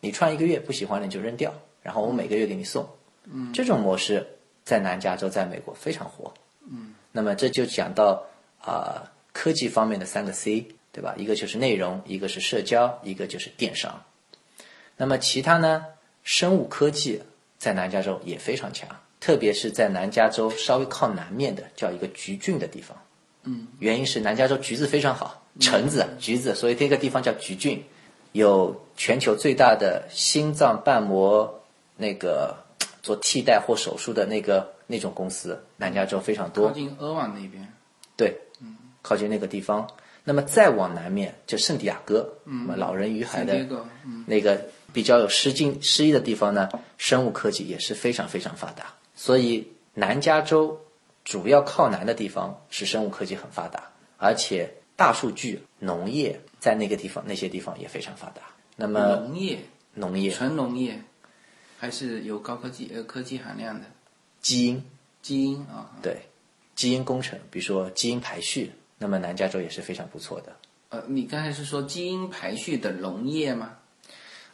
[0.00, 2.88] 你穿一个月不喜欢了你就扔掉，然后我每个月给你送。
[3.24, 4.26] 嗯，这种模式
[4.64, 6.32] 在南加州，在美国非常火。
[6.68, 8.24] 嗯，那么这就讲到
[8.60, 11.14] 啊、科技方面的三个 C，对吧？
[11.16, 14.02] 一个就是内容，一个是社交，一个就是电商。
[14.96, 15.86] 那么其他呢？
[16.22, 17.22] 生物科技
[17.56, 18.88] 在南加州也非常强，
[19.18, 22.96] 特别是在南加州稍微靠南面的叫一个橘郡的地方。
[23.44, 27.82] 嗯，原因是南加州橘子非常好，橙子、橘子，所以这个地方叫橘郡。
[28.32, 31.62] 有全球最大的心脏瓣膜
[31.96, 32.56] 那个
[33.02, 36.72] 做替代或手术的那个那种公司，南加州非常多靠。
[36.72, 37.66] 近俄瓦那边，
[38.16, 38.32] 对，
[39.02, 39.84] 靠近那个地方。
[40.22, 43.66] 那么再往南面就圣地亚哥，那么老人与海的
[44.26, 46.68] 那个比较有诗境诗意的地方呢，
[46.98, 48.94] 生物科技也是非常非常发达。
[49.16, 50.80] 所以南加州
[51.30, 53.84] 主要靠南的地方是生物科技很发达，
[54.16, 58.42] 而且大数据、农业在那个地方那些地方也非常发达。
[58.74, 59.60] 那么农业
[59.94, 61.00] 农业、纯农业，
[61.78, 63.86] 还是有高科技呃科技含量的
[64.40, 64.82] 基因，
[65.22, 65.92] 基因啊。
[66.02, 66.16] 对
[66.74, 70.56] 基因工程，比如说基因排序，那么南加州也是非常不错的。
[70.88, 73.76] 呃，你刚才是说基因排序的农业吗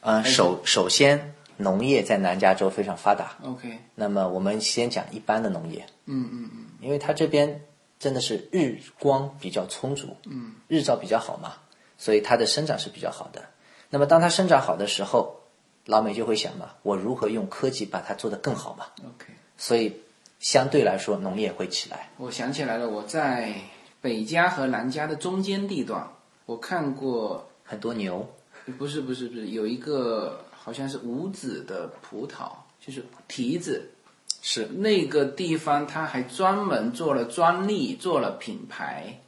[0.01, 3.39] 呃，首首先，农业在南加州非常发达。
[3.43, 7.67] ？OK，那么我们先讲一般的农业，嗯嗯嗯，因为它这边
[7.99, 11.55] 真的是日光比较充足，嗯，日照比较好嘛，
[11.99, 13.45] 所以它的生长是比较好的。
[13.91, 15.41] 那么当它生长好的时候，
[15.85, 20.01] 老美就会想嘛，我如何用科技把它做得更好嘛？OK，所以
[20.39, 22.09] 相对来说，农业会起来。
[22.19, 23.53] 我想起来了，我在
[24.01, 26.09] 北加和南加的中间地段，
[26.45, 28.33] 我看过，很多牛，
[28.79, 33.91] 不是不是不是，有一个好像是无籽的葡萄，就是提子，
[34.49, 39.19] 是那个地方他还专门做了专利，做了品牌，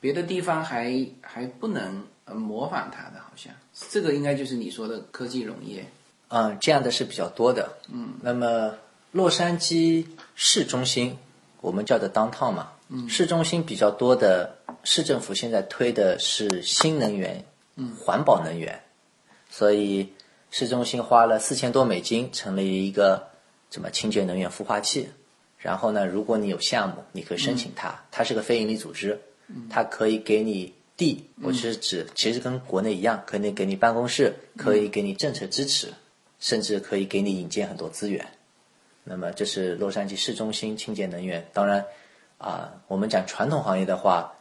[0.00, 3.52] 别的地方还还不能呃模仿它的，好像
[3.90, 5.84] 这个应该就是你说的科技农业。
[6.28, 7.76] 嗯，这样的是比较多的。
[7.92, 8.74] 嗯，那么
[9.12, 11.18] 洛杉矶市中心，
[11.60, 17.44] 我们叫的 downtown 嘛，嗯，市中心比较多的市政府现在推的是新能源，
[17.76, 18.80] 嗯，环保能源，
[19.50, 20.08] 所以
[20.50, 23.28] 市中心花了四千多美金成立一个
[23.74, 25.08] 什么清洁能源孵化器。
[25.58, 29.18] 然后呢，如果你有项目，你可以申请它，它是个非营利组织，
[29.68, 35.92] 它可以给你地，我是指其实跟国内一样，可以给你办公室，可以给你政策支持，
[36.38, 38.24] 甚至可以给你引荐很多资源。
[39.02, 41.44] 那么这是洛杉矶市中心清洁能源。
[41.52, 41.84] 当然，
[42.38, 44.34] 啊、我们讲传统行业的话，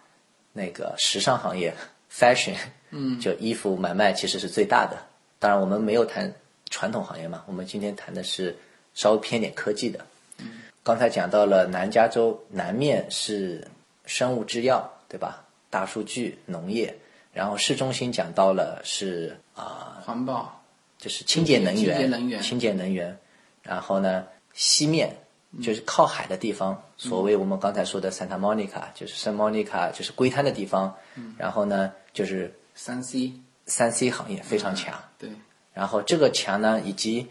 [0.51, 1.73] 那个时尚行业
[2.11, 2.55] fashion，
[2.91, 4.95] 嗯，就衣服买卖其实是最大的。
[5.39, 6.31] 当然，我们没有谈
[6.69, 8.55] 传统行业嘛，我们今天谈的是
[8.93, 9.99] 稍微偏点科技的。
[10.39, 13.67] 嗯，刚才讲到了南加州南面是
[14.05, 15.45] 生物制药，对吧？
[15.69, 16.95] 大数据、农业，
[17.31, 20.61] 然后市中心讲到了是啊、环保，
[20.99, 23.17] 就是清洁能源，清洁能源清洁能源。
[23.63, 25.15] 然后呢，西面
[25.63, 30.95] 就是靠海的地方，所谓我们刚才说的 Santa Monica，就是 Santa Monica，就是龟滩的地方。
[31.37, 33.33] 然后呢，就是三 C，
[33.65, 34.93] 三 C 行业非常强。
[35.17, 35.29] 对，
[35.73, 37.27] 然后这个强呢，以及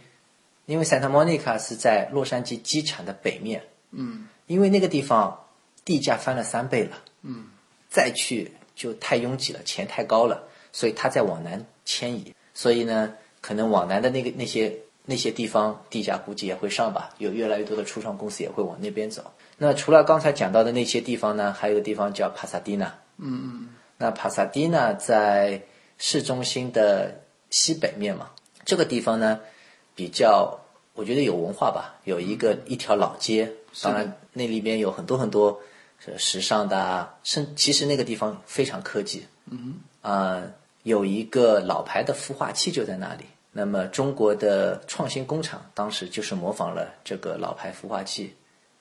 [0.72, 5.38] 因为 Santa Monica 是在洛杉矶机场的北面，嗯，因为那个地方
[5.84, 7.44] 地价翻了三倍了，嗯，
[7.90, 13.12] 再去就太拥挤了，钱太高了，所以它在往南迁移，所以呢，
[13.42, 19.30] 可能往南的那个那些那些地方地价估计也会上吧，有越来越多的初创公司也会往那边走。
[19.58, 22.98] 那除了刚才讲到的那些地方呢，还有一个地方叫帕萨蒂纳，
[23.98, 25.60] 那帕萨蒂纳在
[25.98, 27.20] 市中心的
[27.50, 28.30] 西北面嘛，
[28.64, 29.38] 这个地方呢
[29.94, 30.58] 比较，
[30.94, 33.50] 我觉得有文化吧，有一个一条老街，
[33.82, 35.58] 当然那里边有很多很多
[36.06, 40.42] 呃时尚的啊，甚其实那个地方非常科技，嗯啊、
[40.82, 43.24] 有一个老牌的孵化器就在那里。
[43.52, 48.34] 那么中国的创新工厂当时就是模仿了这个老牌孵化器，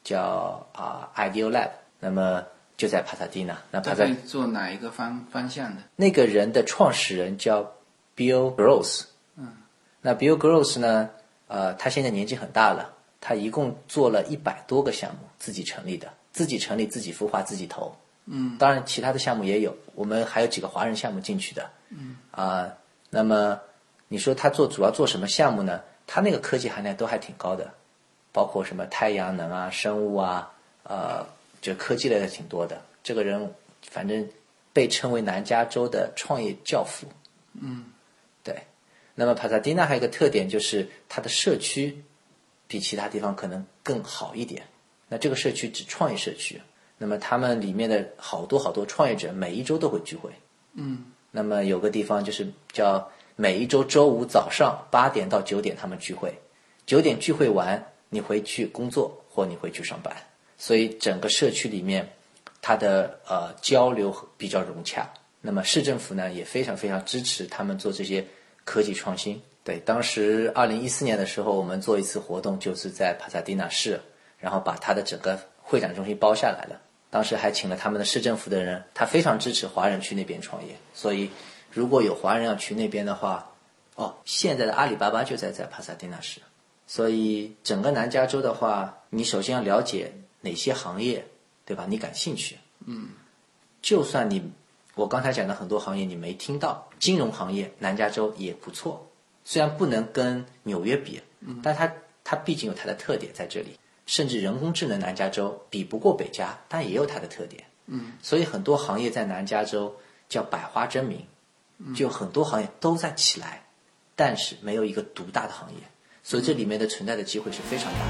[0.04, 2.44] 叫啊、Ideal Lab，那么
[2.76, 3.58] 就在帕萨蒂纳。
[3.72, 5.82] 那帕萨大概做哪一个方方向的？
[5.96, 7.74] 那个人的创始人叫
[8.16, 9.04] Bill Gross。
[9.38, 9.54] 嗯，
[10.02, 11.10] 那 Bill Gross 呢？
[11.52, 12.90] 呃，他现在年纪很大了，
[13.20, 17.94] 他一共做了一百多个项目，自己成立的，自己成立，自己孵化，自己投。
[18.26, 21.70] 嗯，当然其他的项目也有，我们还有几个华人项目进去的。
[21.90, 22.72] 嗯啊、
[23.10, 23.60] 那么
[24.08, 25.82] 你说他做主要做什么项目呢？
[26.08, 27.70] 他那个科技含量都还挺高的，
[28.32, 30.50] 包括什么太阳能啊、生物啊，
[30.84, 31.26] 呃，
[31.62, 32.82] 就科技类的挺多的。
[33.04, 33.54] 这个人
[33.90, 34.26] 反正
[34.72, 37.08] 被称为南加州的创业教父。
[37.60, 38.01] 嗯，对。
[39.16, 42.04] 那么帕萨蒂纳还有一个特点就是它的社区
[42.68, 44.64] 比其他地方可能更好一点。
[45.10, 46.62] 那这个社区指创业社区，
[46.98, 50.32] 那么他们里面的好多好多创业者每一周都会聚会。
[50.74, 56.34] 嗯，那么有个地方就是叫每一周周五早上八点到九点他们聚会，
[56.86, 60.16] 九点聚会完你回去工作或你回去上班，
[60.58, 62.10] 所以整个社区里面
[62.62, 65.12] 它的呃交流比较融洽。
[65.42, 68.26] 那么市政府呢也非常非常支持他们做这些
[68.72, 69.42] 科技创新。
[69.66, 74.00] 对，当时二零一四年的时候，我们做一次活动，就是在帕萨迪纳市，
[74.40, 76.80] 然后把它的整个会展中心包下来了。
[77.10, 80.74] 当时还请了他们的市政府的人，他非常支持华人去那边创业。
[80.94, 81.30] 所以，
[81.70, 83.52] 如果有华人要去那边的话，
[83.96, 86.40] 哦，现在的阿里巴巴就在在帕萨迪纳市。
[86.88, 91.26] 所以，整个南加州的话，你首先要了解哪些行业，
[91.66, 91.86] 对吧？
[91.90, 92.58] 你感兴趣。
[92.86, 93.10] 嗯，
[93.82, 94.42] 就算你
[94.96, 99.08] 我刚才讲的很多行业你没听到，金融行业南加州也不错，
[99.46, 101.22] 虽然不能跟纽约比，
[101.64, 101.92] 但它
[102.24, 103.78] 它毕竟有它的特点在这里。
[104.08, 107.64] 甚至人工智能南加州比不过北加，但也有它的特点。
[107.86, 109.96] 嗯，所以很多行业在南加州
[110.28, 111.26] 叫百花争鸣，
[111.96, 113.64] 就很多行业都在起来，
[114.16, 115.78] 但是没有一个独大的行业，
[116.24, 118.06] 所以这里面的存在的机会是非常大的。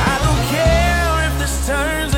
[0.00, 2.17] I don't care if this turns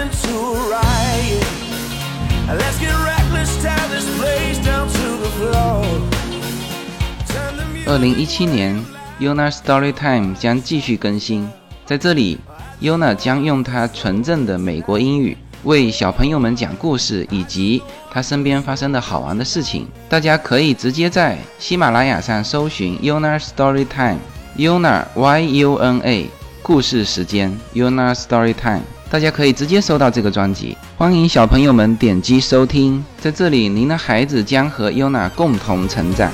[7.87, 8.77] 二零一七年
[9.21, 11.49] ，Yona Storytime 将继续更新。
[11.87, 12.39] 在这里
[12.81, 19.87] ，Yona 将用她纯正的美国英语为小朋友们讲故事，以及她身边发生的好玩的事情。
[20.09, 26.29] 大家可以直接在喜马拉雅上搜寻 Yona Storytime，Yona Y U N A
[26.63, 28.83] 故事时间 Yona Storytime。
[29.11, 33.05] 大家可以直接收到这个专辑，欢迎小朋友们点击收听。
[33.19, 36.31] 在这里，您的孩子将和 Yona 共同成长。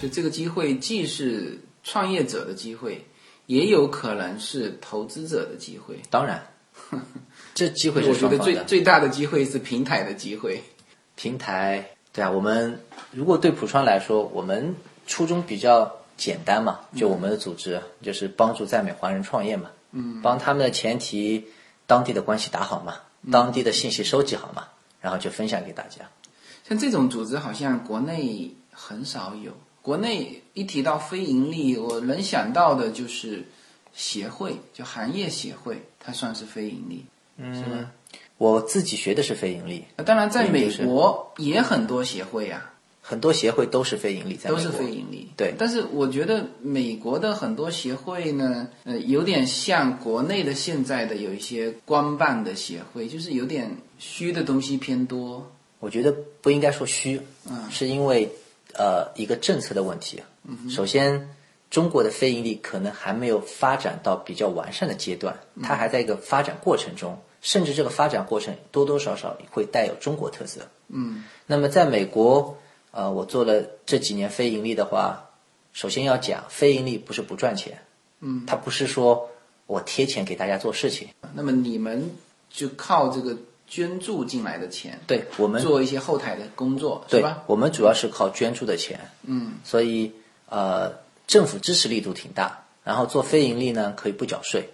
[0.00, 3.04] 就这个机会，既是创业者的机会，
[3.44, 6.00] 也有可能是投资者的机会。
[6.08, 6.42] 当然，
[7.52, 8.54] 这机会我觉得最。
[8.64, 10.62] 最大的机会是平台的机会。
[11.14, 12.80] 平台，对啊，我们
[13.10, 14.74] 如果对普川来说，我们
[15.06, 21.46] 初衷比较简单嘛，就我们的组织就是帮助在美华人创业嘛，嗯，帮他们的前提
[21.86, 22.96] 当地的关系打好嘛，
[23.30, 24.68] 当地的信息收集好嘛，
[25.00, 26.08] 然后就分享给大家。
[26.68, 29.52] 像这种组织，好像国内很少有。
[29.82, 33.44] 国内一提到非盈利，我能想到的就是
[33.94, 37.06] 协会，就行业协会，它算是非盈利，
[37.54, 37.90] 是吧？
[38.40, 42.70] 我自己学的是非盈利，那当然，在美国也很多协会呀、
[43.02, 45.28] 很多协会都是非盈利，在都是非盈利。
[45.36, 45.54] 对。
[45.58, 55.52] 但是我觉得美国的很多协会呢，呃，有点像国内的现在的有一些官办的协会，就是有点虚的东西偏多。
[55.78, 56.10] 我觉得
[56.40, 57.20] 不应该说虚，
[57.70, 58.26] 是因为
[58.72, 60.22] 呃一个政策的问题。
[60.70, 61.28] 首先，
[61.68, 70.60] 中国的非盈利可能还没有发展到比较完善的阶段，它还在一个发展过程中，甚至这个发展过程多多少少会带有中国特色。
[70.88, 72.58] 嗯，那么在美国，
[72.90, 75.30] 呃，我做了这几年非盈利的话，
[75.72, 77.82] 首先要讲非盈利不是不赚钱，
[78.20, 79.30] 嗯，它不是说
[79.66, 82.10] 我贴钱给大家做事情，那么你们
[82.50, 83.36] 就靠这个
[83.66, 87.42] 捐助进来的钱，对我们做一些后台的工作，是对吧？
[87.46, 90.12] 我们主要是靠捐助的钱，嗯，所以
[90.48, 90.92] 呃，
[91.26, 92.64] 政府支持力度挺大。
[92.82, 94.70] 然后做非盈利呢，可以不缴税，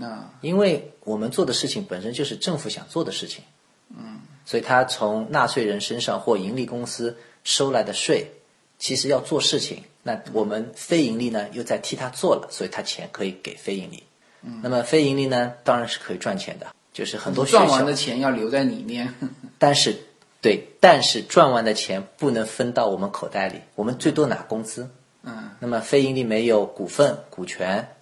[0.00, 3.42] 啊，因为我们做的事情本身就是政府想做的事情，
[3.90, 8.30] 嗯，所以他从纳税人身上或盈利公司收来的税，
[8.78, 14.02] 其实要做事情，那我们非盈利呢又在替他做了，所以他钱可以给非盈利。
[14.42, 19.12] 嗯，那么非盈利呢，当然是可以赚钱的，就是很多赚完的钱要留在里面。
[19.58, 19.96] 但是，
[20.40, 24.88] 对，但是赚完的钱不能分到我们口袋里，我们最多拿工资。
[25.24, 27.96] 嗯，那么非盈利没有股份、股权，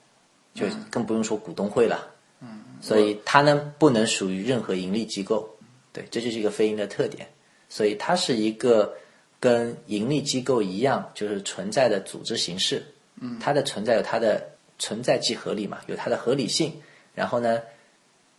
[0.57, 2.11] 就更不用说股东会了。
[2.41, 5.49] 嗯，所以它呢不能属于任何盈利机构。
[5.93, 7.29] 对，这就是一个非盈利的特点。
[7.69, 8.95] 所以它是一个
[9.39, 12.85] 跟盈利机构一样，就是存在的组织形式。
[13.21, 16.73] 嗯，它的存在有它的存在即合理嘛，有它的合理性。
[17.15, 17.61] 然后呢，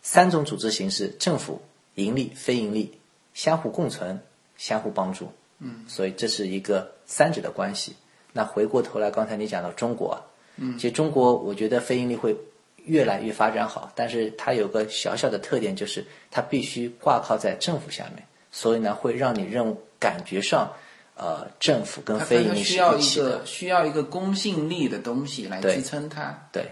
[0.02, 1.60] 三种组织形式：政府、
[1.94, 2.98] 盈利、非盈利，
[3.34, 4.20] 相互共存、
[4.56, 5.30] 相互帮助。
[5.58, 7.96] 嗯，所以这是一个三者的关系。
[8.32, 10.22] 那回过头来，刚才你讲到中国啊，
[10.58, 12.36] 嗯，其实中国我觉得非盈利会
[12.84, 20.72] 越来越发展好，但是它有个小小的特点，就是它必须挂靠在政府下面，所以呢，会让你认感觉上，
[21.14, 26.48] 呃，政府跟非盈利需要一一起的个，需要一个公信力的东西来支撑它。
[26.52, 26.66] 对。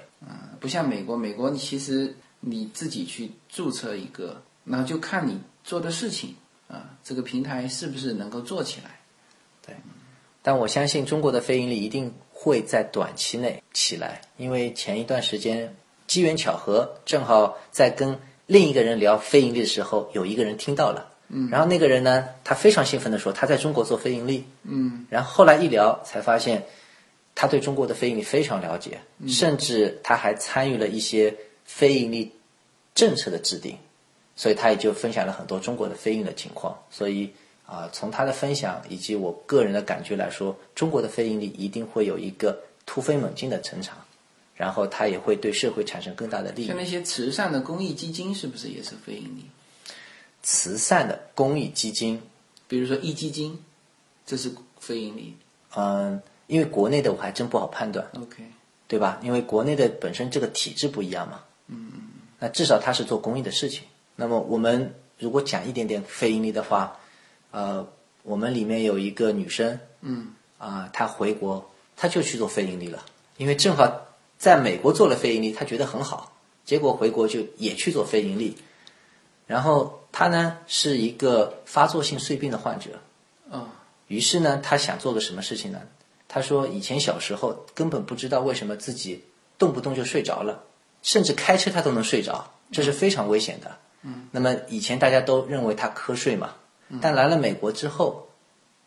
[0.59, 6.35] 不像美国，美国你其实你自己去注册一个，然后就看你做的事情
[6.67, 8.99] 啊，这个平台是不是能够做起来。
[9.65, 9.77] 对
[10.43, 15.75] 但我相信中国的非盈利一定会在短期内起来，因为前一段时间
[16.07, 26.63] 机缘巧合，正好在跟另一个人聊非盈利的时候，有一个人听到了，嗯，然后那个人呢，他非常兴奋地说他在中国做非盈利，嗯，然后后来一聊才发现，
[27.35, 31.35] 他对中国的非盈利非常了解，甚至他还参与了一些
[31.65, 32.33] 非盈利
[32.95, 33.77] 政策的制定，
[34.37, 36.79] 所以他也就分享了很多中国的非盈利的情况。
[36.91, 37.33] 所以
[37.67, 42.57] 啊、从他的分享以及我个人的感觉来说，中国的非盈利一定会有一个
[42.87, 43.97] 突飞猛进的成长，
[44.55, 46.77] 然后它也会对社会产生更大的利益像。
[46.77, 49.45] 那些慈善的公益基金是不是也是非盈利？
[50.43, 52.23] 慈善的公益基金，
[52.69, 53.59] 比如说壹基金，
[54.25, 55.37] 这是非盈利。
[55.75, 58.45] 嗯，因为国内的我还真不好判断，OK，
[58.87, 59.19] 对吧？
[59.25, 61.41] 因为国内的本身这个体制不一样嘛。
[61.67, 61.91] 嗯。
[62.39, 63.83] 那至少他是做公益的事情。
[64.15, 66.97] 那么我们如果讲一点点非盈利的话，
[67.51, 67.87] 呃，
[68.23, 73.05] 我们里面有一个女生，嗯，啊、她回国，她就去做非盈利了，
[73.37, 74.07] 因为正好
[74.39, 76.33] 在美国做了非盈利，她觉得很好，
[76.65, 78.57] 结果回国就也去做非盈利。
[79.47, 82.91] 然后她呢是一个发作性睡病的患者，
[83.49, 83.69] 哦，
[84.09, 85.81] 于是呢，她想做个什么事情呢？
[86.29, 89.23] 她说以前小时候根本不知道为什么自己
[89.57, 90.65] 动不动就睡着了，
[91.01, 93.79] 甚至开车她都能睡着，这是非常危险的。
[94.03, 96.55] 嗯，那么以前大家都认为她瞌睡嘛，
[97.01, 98.29] 但来了美国之后，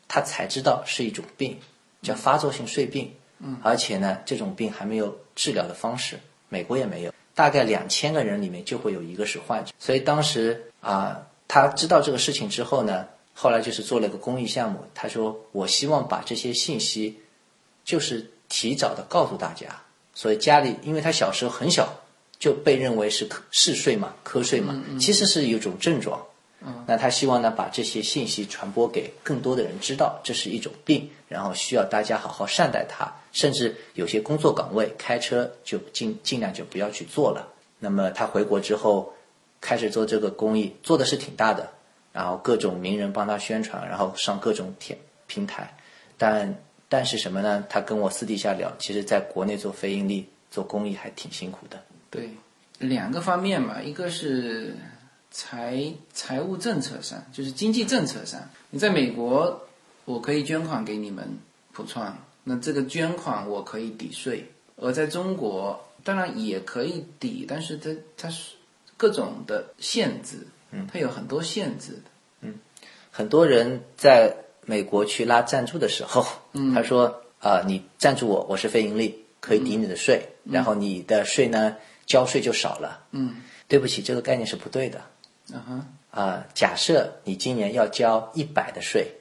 [0.08, 1.58] 他才知道是一种病，
[2.02, 3.14] 叫发作性睡病。
[3.40, 6.20] 嗯，而且呢，这种病还没有治疗的方式，
[6.50, 7.14] 美国也没有。
[7.34, 14.84] 大概两千个人里面就会有一个是患者，所以当时啊、他知道这个事情之后呢，后来就是做了个公益项目。
[14.94, 17.18] 他说：“我希望把这些信息，
[17.86, 19.68] 就是提早的告诉大家。
[20.14, 21.88] 所以家里，因为他小时候很小
[22.38, 26.22] 就被认为是瞌嗜睡嘛、瞌睡嘛，其实是一种症状。
[26.86, 33.10] 那他希望呢，把这些信息传播给更多的人知道，这是一种病，然后需要大家好好善待它。
[33.32, 37.48] 甚至有些工作岗位，开车就尽尽量就不要去做了。
[37.80, 39.14] 那么他回国之后，
[39.62, 41.70] 开始做这个公益，做的是挺大的，
[42.12, 44.98] 然后各种名人帮他宣传，然后上各种平
[45.28, 45.74] 平台。
[46.18, 46.54] 但
[46.90, 47.64] 但是什么呢？
[47.70, 51.80] 他跟我私底下聊，其实在国内做非盈利、做公益还挺辛苦的。
[52.10, 52.32] 对，
[52.80, 54.76] 两个方面嘛，一个是
[55.32, 58.42] 财财务政策上，就是经济政策上。
[58.72, 59.68] 你在美国，
[60.06, 61.38] 我可以捐款给你们
[61.72, 64.44] 普创，那这个捐款我可以抵税；
[64.76, 68.56] 而在中国，当然也可以抵，但是它它是
[68.98, 72.02] 各种的限制，嗯，它有很多限制的。
[72.42, 72.56] 嗯
[73.12, 81.76] 很多人在美国去拉赞助的时候，嗯他说呃，你赞助我，我是非盈利，可以抵你的税，然后你的税呢
[82.06, 83.06] 交税就少了。
[83.12, 85.02] 嗯，对不起，这个概念是不对的。
[85.54, 89.12] 嗯哼，啊、假设你今年要交一百的税，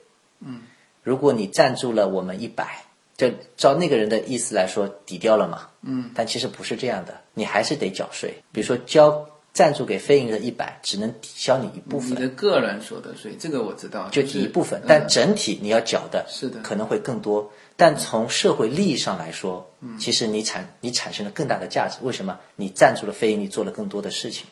[0.40, 0.62] 嗯，
[1.02, 2.84] 如果你赞助了我们一百，
[3.16, 8.42] 就照那个人的意思来说抵掉了嘛，嗯，但其实不是这样的，你还是得缴税。
[8.52, 17.50] 比如说交赞助给非盈利的一百，只能抵消你一部分你的分，个人所得税，这个我知道，就是抵一部分嗯，但整体你要缴的是的可能会更多。
[17.76, 19.68] 但从社会利益上来说，
[19.98, 21.98] 其实你产你产生了更大的价值。
[22.02, 22.38] 为什么？
[22.56, 24.46] 你赞助了非盈利，做了更多的事情。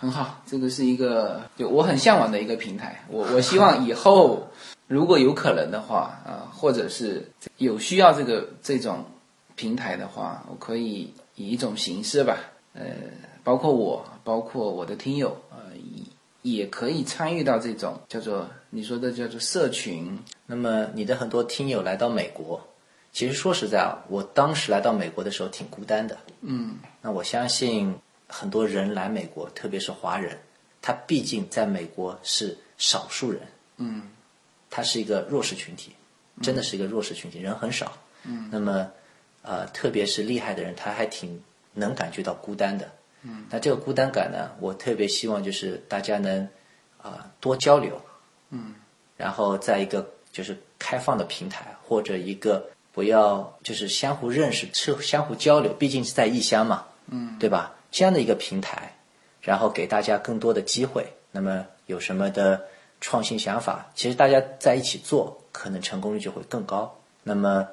[0.00, 3.04] 很好，这个是一个就我很向往的一个平台。
[3.08, 4.48] 我我希望以后
[4.86, 9.04] 如果有可能的话，啊、或者是有需要这个这种
[9.56, 12.38] 平台的话，我可以以一种形式吧，
[12.72, 12.82] 呃，
[13.44, 15.58] 包括我，包括我的听友，呃，
[16.42, 22.58] 也也可以参与到这种叫做你说的叫做社群，那么你的很多听友来到美国，
[23.12, 26.16] 其实说实在啊，我当时来到美国的时候挺孤单的。
[26.40, 27.94] 嗯，那我相信
[28.30, 30.38] 很多人来美国，特别是华人，
[30.80, 33.42] 他毕竟在美国是少数人。
[33.76, 34.10] 嗯，
[34.70, 35.92] 他是一个弱势群体，
[36.40, 37.92] 真的是一个弱势群体，人很少。
[38.24, 38.90] 嗯，那么
[39.42, 41.42] 呃，特别是厉害的人，他还挺
[41.74, 42.90] 能感觉到孤单的。
[43.22, 46.48] 嗯，那这个孤单感呢，我特别希望就是大家能
[47.02, 48.00] 啊、多交流。
[48.50, 48.74] 嗯，
[49.16, 56.86] 然后在一个就是开放的平台或者一个不要就是相互认识、是相互交流，毕竟是在异乡嘛。
[57.06, 57.74] 嗯，对吧？
[57.90, 58.94] 这样的一个平台，
[59.40, 61.06] 然后给大家更多的机会。
[61.32, 62.60] 那么有什么的
[63.00, 66.96] 创新想法，其实大家在一起做，可能成功率就会更高。
[67.22, 67.66] 那么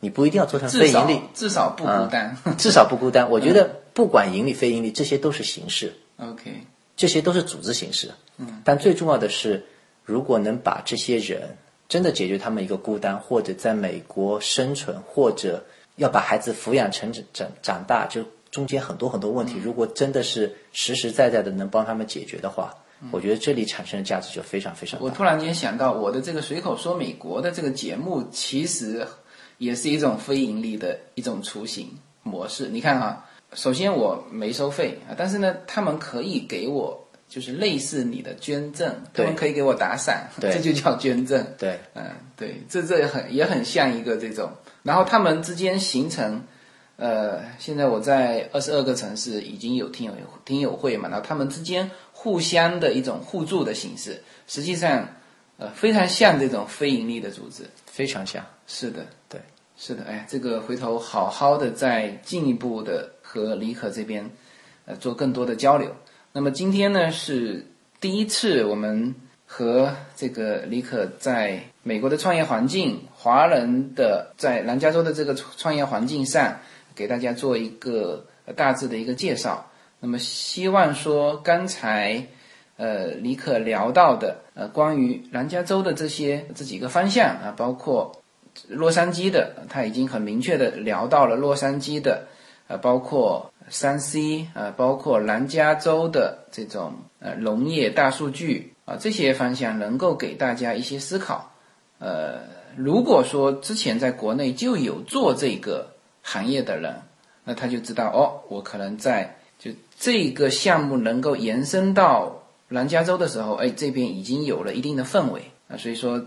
[0.00, 2.36] 你不一定要做成非盈利，至少不孤单。
[2.58, 3.30] 至少不孤单。
[3.30, 6.64] 我觉得不管盈利非盈利，这些都是形式，OK，
[6.96, 8.10] 这些都是组织形式。
[8.38, 9.64] 嗯，但最重要的是，
[10.04, 11.56] 如果能把这些人
[11.88, 15.64] 真的解决他们一个孤单，或者在美国生存，或者
[15.96, 18.22] 要把孩子抚养成长长长大，就
[18.56, 22.74] 中间很多很多问题，如果真的是实实在在的能帮他们解决的话，
[23.10, 25.04] 我觉得这里产生的价值就非常非常大。
[25.04, 29.06] 我突然间想到，我的这个随口说美国的这个节目，其实
[29.58, 31.90] 也是一种非盈利的一种雏形
[32.22, 32.68] 模式。
[32.70, 41.46] 你看哈，首先我没收费啊，但是呢，他们可以给我就是类似你的捐赠，他们可以给我打伞，这就叫捐赠。
[41.58, 42.04] 对，嗯，
[42.34, 44.50] 对，这这也很也很像一个这种，
[44.82, 46.42] 然后他们之间形成，
[46.96, 55.06] 呃，现在我在二十二个城市已经有听友听友会嘛，然后他们之间互相的一种互助的形式，实际上，
[55.58, 57.64] 呃，非常像这种非盈利的组织。
[57.84, 58.44] 非常像。
[58.66, 59.40] 是的，对，
[59.76, 64.30] 是的，哎，这个回头好好的再进一步的和李可这边，
[64.86, 65.94] 呃，做更多的交流。
[66.32, 67.66] 那么今天呢是
[68.00, 69.14] 第一次我们
[69.46, 76.58] 和这个李可在美国的创业环境，华人的在南加州的这个创业环境上，
[76.96, 78.26] 给大家做一个
[78.56, 79.70] 大致的一个介绍。
[80.00, 82.26] 那么希望说刚才
[82.76, 88.22] 呃李可聊到的呃关于南加州的这些这几个方向啊，包括
[88.68, 92.26] 洛杉矶的，他已经很明确的聊到了洛杉矶的，
[92.68, 101.52] 呃，包括三 C，呃，包括南加州的这种呃农业大数据啊、这些方向能够给大家一些思考。
[101.98, 102.40] 呃，
[102.76, 105.95] 如果说之前在国内就有做这个
[106.26, 106.92] 行业的人，
[107.44, 116.20] 那他就知道哦，我可能在就这个项目能够延伸到南加州的时候，哎，这边已经有了一定的氛围啊，所以说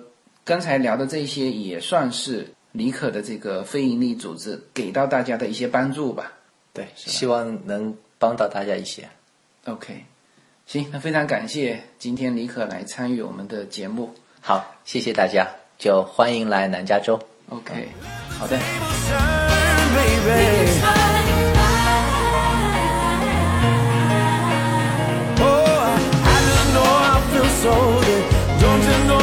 [0.45, 6.31] 刚才聊的这些也算是李可的这个非营利组织给到大家的一些帮助吧。
[6.71, 9.03] 对，希望能帮到大家一些。
[9.65, 10.05] OK，
[10.65, 14.15] 行，那非常感谢今天李可来参与我们的节目。
[14.39, 15.45] 好，谢谢大家，
[15.77, 17.19] 就欢迎来南加州。
[17.49, 17.89] OK，
[18.39, 19.59] 好的。
[19.94, 20.82] baby.
[25.41, 27.74] Oh, I just know I feel so
[28.06, 28.26] good.
[28.61, 29.19] Don't you know?